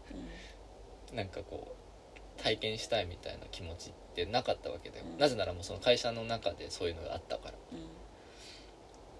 [1.14, 5.18] なんかこう体験したいみたいな気持ちってなかったわけだよ、うん。
[5.18, 7.52] なぜならもうその会社の中でそういうのがあったから。
[7.52, 7.80] っうん。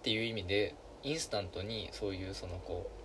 [0.04, 2.99] ていう意味でインスタントにそういうそのこう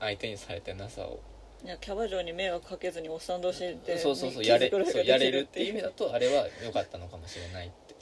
[0.00, 1.20] 相手にされてなさを。
[1.64, 5.68] いやキャバ嬢に迷惑かけずにおっさん同士でそうそうそう気やれづくことができそうやれるっていう。
[5.68, 7.94] 意味だうとあれは良かったのかもしれないって。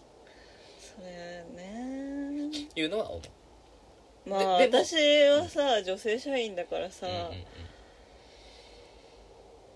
[0.81, 2.51] それね。
[2.77, 4.31] いうのは思う。
[4.31, 4.95] まあ私
[5.27, 7.45] はさ女性社員だからさ、うんうんうん。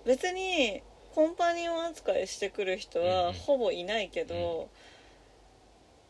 [0.07, 0.83] 別に
[1.15, 3.33] コンパニオン扱いしてくる人うんうはん。
[3.33, 4.69] ほぼいないけど、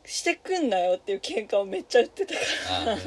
[0.05, 2.41] してくんなよっていう喧嘩をめっちゃ売ってたか
[2.71, 3.01] あうんうんうん。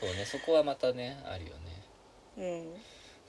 [0.00, 1.54] そうねそこはまたねあるよね。
[1.54, 1.59] ら
[2.38, 2.74] うん。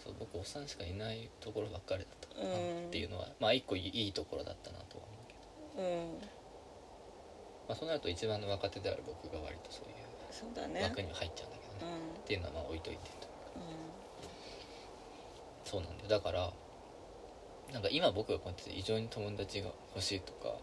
[0.04, 2.88] そう僕おっさんしかいないところばっかりだったかなうん。
[2.88, 6.20] っていうのはまあ一個いいところだったなとは思うけど、うん。
[7.70, 12.22] まあ、そうなると一番の若手である僕が割とそういう枠には入っちゃうんだけどね、うん。
[12.22, 13.32] っていうのはまあ置いといてとう
[15.66, 16.10] そうなんだよ。
[16.10, 16.52] だから
[17.72, 20.56] なんか今僕がこうやって異常に友達が欲しいとか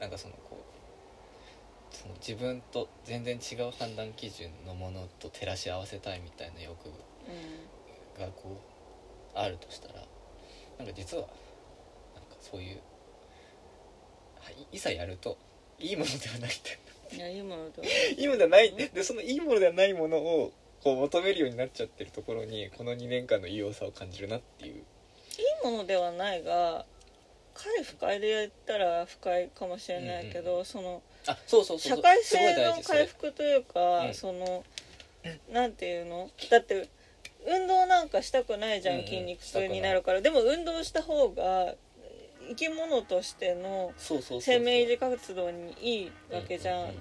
[0.00, 6.92] なんかそのこうその自分と全然違う判断基準のものと照らし合わせたいみたいな欲ん
[8.18, 8.60] がこ
[9.34, 9.94] うあるとしたら
[10.78, 11.24] なんか実は
[12.14, 12.80] なんかそういう
[14.40, 15.36] はいいざやると
[15.78, 16.78] いいものではないって。
[16.90, 18.22] うんいやいいものだい。
[18.22, 18.74] いものではない。
[18.74, 20.52] でそのいいものではないものを
[20.82, 24.74] こう求めるようになっちゃってるところにこの2年間の異様さを感じるなっていう。
[24.74, 24.84] いい
[25.64, 26.86] ものではないが
[27.54, 31.96] 快不快で言ったら不快かもしれないけど、そのあそうそうそうそう。
[31.96, 34.14] 社会性の回復というか、うん。
[34.14, 34.64] その
[35.50, 36.30] なんていうの？
[36.50, 36.88] だって
[37.46, 40.20] 運動なんかしたくないじゃん、うんうん筋肉痛になるから。
[40.20, 41.74] でも運動した方が
[42.48, 46.92] 生き物としての生命維持活動にいいわけじゃん,、ううう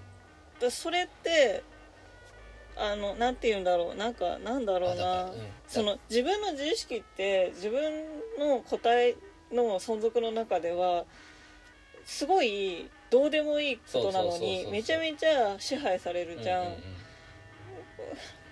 [0.62, 1.64] だそれって
[2.76, 3.96] あのなんて言うんだろう。
[3.96, 5.32] なんかなんだろうな、うん。
[5.68, 8.06] その自分の自意識って自分
[8.40, 9.16] の個体
[9.52, 11.06] の存続の中では
[12.06, 16.76] すごいどうでもいいことなのにめちゃめちゃ支配されるじゃん,、ううう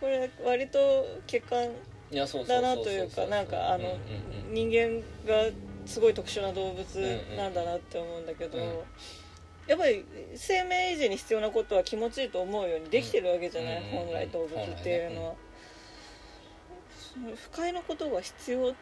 [0.04, 1.70] これ割と欠陥
[2.12, 3.98] いやそうそうそうそうだなというかなんかあの
[4.52, 5.50] 人間が
[5.86, 8.86] すごい特殊な動物なんだなって思うんだけど、
[9.66, 15.34] やっぱり生命維持に必要なことは気持ちいいと思うようにできてるわけじゃない、本来動物っていうのは、
[17.36, 18.74] 不快なことが必要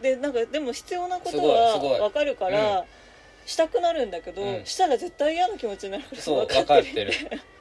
[0.00, 2.84] でなんかでも必要なことはい分かるから、
[3.46, 4.64] したくなるんだけど、うん。
[4.64, 7.12] したら絶対嫌な気持ちになるから分かってる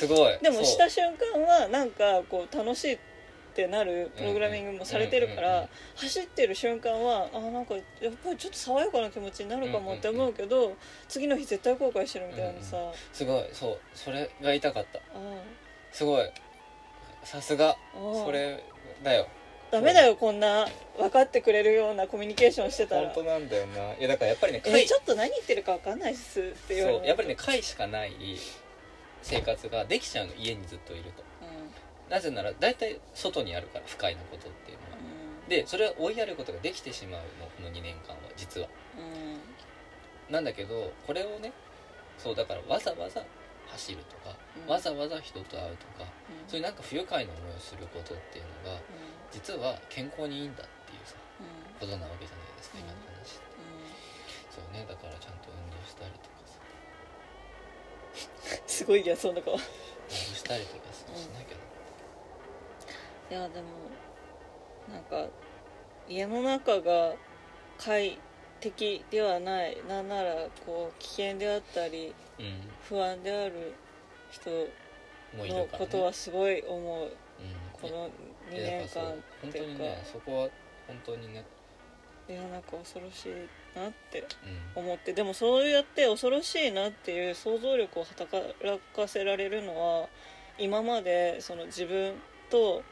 [0.00, 0.38] すごい。
[0.40, 2.98] でもした瞬間はなんかこう楽しいっ
[3.54, 5.62] てなるプログラミングもされてるかうんうんうんうん。
[5.62, 10.74] ら走ってる瞬間はあなんかやっぱりちょっと爽やかな気持ちになるかもって思うけど
[11.08, 13.44] 次の日絶対後悔してるみたいなさ、あすごい。
[13.52, 14.98] そうそれが言いたかった。
[14.98, 15.02] あ
[15.92, 16.30] すごい。
[17.24, 17.76] さすが。
[17.92, 18.64] それ
[19.02, 19.26] だよ。
[19.70, 20.66] ダメだよこんな
[20.98, 23.10] 分かってくれるようなコミュニケーションしてたら。
[23.10, 23.94] 本当なんだよな。
[23.94, 28.12] いやだからやっぱりねちょっと何言ってるか分かんないっすって言われそうやっぱりね回しかない
[29.22, 31.22] 生活ができちゃうの家にずっといると。
[31.42, 32.10] うん。
[32.10, 34.90] なぜなら大体外にあるから不快なことっていうのは。
[35.48, 38.68] でそれは追いやることができてしまうのこの2年間は実は。
[38.98, 40.32] うん。
[40.32, 41.52] なんだけどこれをね
[42.18, 43.24] そうだからわざわざ
[43.66, 44.72] 走るとか、うん。
[44.72, 46.48] わざわざ人と会うとかうん。
[46.48, 48.80] そういうなんか不愉快な思いをすることっていうのが
[49.30, 51.46] 実は健康にいいんだっていうさうん。
[51.46, 52.84] うんことなわけじゃないですか、うん。
[52.84, 53.50] 今の話って。
[54.50, 56.29] そうねだからちゃんと運動したりと
[58.66, 63.68] すごい嫌そうな顔したりとかさしなきゃいやでも
[64.92, 65.30] なんか
[66.08, 67.14] 家の中が
[67.78, 68.18] 快
[68.60, 69.78] 適ではない。
[69.88, 70.34] なんなら
[70.66, 72.08] こう危険であったり
[72.38, 72.42] う
[72.88, 73.72] 不安である
[74.30, 77.04] 人のことはすごい思う。
[77.04, 77.10] うん
[77.80, 78.10] この
[78.50, 80.48] 2いや年間だからそう本当にねそこは
[80.86, 81.44] 本当にね。
[82.28, 84.20] いやなんか恐ろしいなって
[84.74, 84.82] うん。
[84.84, 90.08] 思ってでもそうやって恐ろしいなっていう想像力を働かせられるのは
[90.58, 92.14] 今までその自分
[92.50, 92.82] と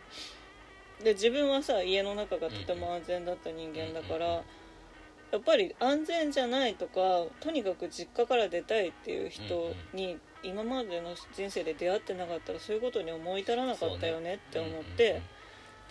[1.02, 4.44] で自分はさ家の中がとても安全だった人間だから、うんうんうん
[5.30, 15.20] やっぱり安全じゃないとかとにかく実家から出たいっていう人に今までの人生で出会ってなかったらそういうことに思い至らなかったよねって思って。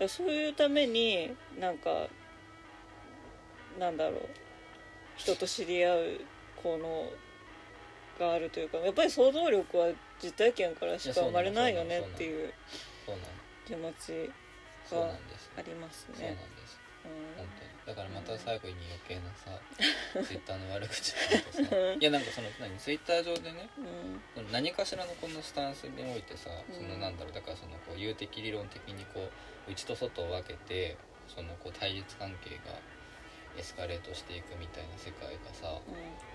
[0.07, 2.05] そういうためになんか
[3.79, 4.29] なんだろう
[5.17, 6.21] 人と知り合う
[6.61, 7.09] この
[8.19, 9.87] があるというかやっぱり想像力は
[10.21, 12.51] 実体験からしか生まれないよねっていう
[13.65, 14.31] 気持ち
[14.91, 15.03] が
[15.57, 16.37] ありますね。
[17.37, 17.77] 本当に。
[17.87, 19.57] だからまた最後に余計なさ
[20.21, 21.19] ツイッターの悪口と
[21.53, 21.61] さ
[21.97, 22.77] いやなんかその何？
[22.77, 23.69] ツイッター上でね
[24.35, 24.51] うん。
[24.51, 26.75] 何かしらのこのスタンスにおいてさ、うん。
[26.75, 29.29] そのなんだろうだからそのこう有的理論的にこ
[29.67, 30.97] う内と外を分けて
[31.27, 32.77] そのこう対立関係が
[33.57, 35.81] エスカレートしていくみたいな世界がさ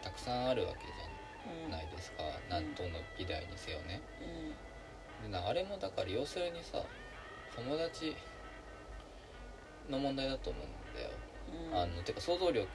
[0.03, 4.01] たくさんあるわけじうんゃないですか、なんとの議題にせよね。
[5.23, 5.33] うん。
[5.33, 6.83] でなあれもだから要するにさ
[7.57, 8.17] 友達
[9.91, 11.11] の問題だと思うんだよ。
[11.71, 11.79] うん。
[11.79, 12.67] あのてか想像力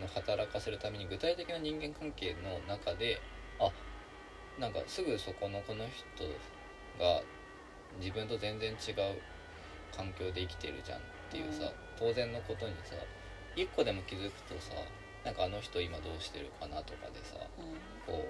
[0.00, 3.20] の働かせるために具体的な人間関係の中で
[3.58, 3.70] あ
[4.58, 6.24] なんかすぐそこのこの人
[6.98, 7.22] が
[8.00, 9.20] 自分と全然違う
[9.96, 12.94] 環境で生きてるじゃんっていうさ、当然のことにさ
[13.62, 14.74] 一個でも気づくとさ
[15.24, 17.34] なんかあの人今どうしてるかなとかでさ
[18.06, 18.24] こ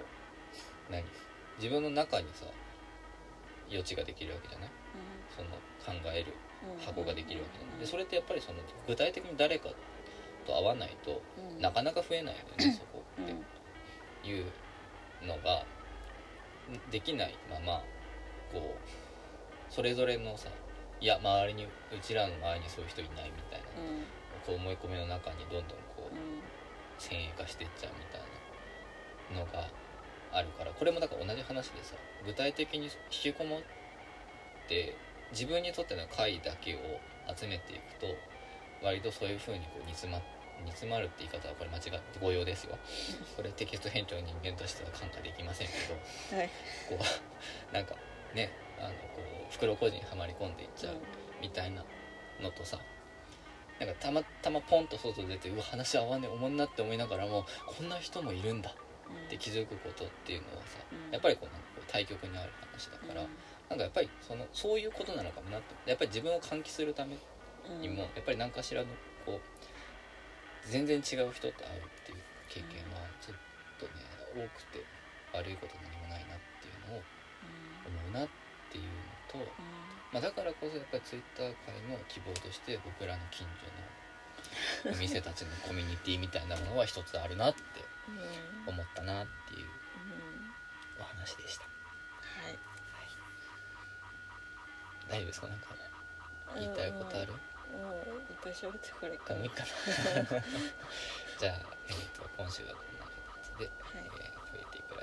[0.89, 1.03] う何？
[1.57, 2.45] 自分の中にさ
[3.69, 4.69] 余地ができるわけじゃない？
[5.35, 5.49] その
[5.85, 6.33] 考える
[6.85, 7.79] 箱ができるわけじゃない？
[7.81, 9.69] でそれってやっぱりその具体的に誰か
[10.47, 11.21] と会わないと
[11.59, 13.31] なかなか増えないよねそこって。
[14.27, 14.45] いう
[15.25, 15.63] のが
[16.91, 17.81] できないまま
[18.51, 20.49] こうそれぞれのさ
[20.99, 21.69] いや周りにう
[22.01, 23.67] ちらの周りにそういう人いないみたいな、
[24.45, 28.21] こう思い込みの中にどんどんこう先鋭化していっちゃうみたい
[29.33, 29.69] なのが
[30.31, 33.61] あるからこれもだから同じ話でさ具体的に引きこもっ
[34.67, 34.95] て
[35.31, 36.77] 自分にとっての回だけを
[37.35, 38.07] 集めていくと
[38.83, 40.21] 割とそういう風にこう煮詰ま
[40.63, 42.77] 煮詰まるって言い方はこれ間違って誤用ですよ。
[43.37, 45.73] これテキスト編長の人間としては感化できませんけ
[46.33, 46.49] どはい。
[46.89, 47.95] こうなんか
[48.35, 50.95] ねあのこう袋小路にはまり込んでいっちゃう
[51.41, 51.83] みたいな
[52.41, 52.77] のとさ
[53.79, 61.13] なんかたまたまポンと外出てうわ話合わねえおもんなって思いながらもこんな人もいるんだって気づくことっていうのはさうん。
[61.13, 63.25] やっぱりこうなんかこう対極にある話だから、
[63.69, 67.15] なんかやっぱりそのそういうことなのかもなってやっぱり自分を喚起するため
[67.81, 68.87] にも、やっぱり何かしらの
[69.25, 73.37] こう全然違う人と会うっていう経験はちょっ
[73.79, 73.91] とね
[74.35, 74.83] 多くて
[75.33, 77.01] 悪いこと何もないなっていうのを
[77.87, 78.27] 思うなっ
[78.71, 79.51] ていうのと、
[80.11, 83.45] まあ、だからこそやっぱりツイッター界の希望として僕らの近
[84.85, 87.59] 所のお店たちのコミュニティみたいなものは一つあるなって
[88.65, 89.67] 思ったなっていう
[90.99, 91.65] お話でした。
[95.09, 95.47] 大丈夫ですか？
[95.47, 95.67] なんか
[96.55, 97.33] 言いたいことある？
[97.33, 97.37] も
[97.93, 99.65] ういっぱい喋ってこれかもういいかな。
[101.39, 101.55] じゃあ、
[101.87, 104.38] えー、と今週はこんな形で「えー、増えていくラ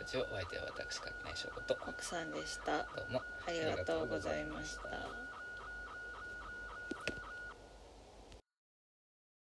[0.06, 1.76] ジオ」お相手は私かきないしょこと。
[1.86, 2.78] 奥さんでした。
[2.78, 5.25] どうもありがとうございました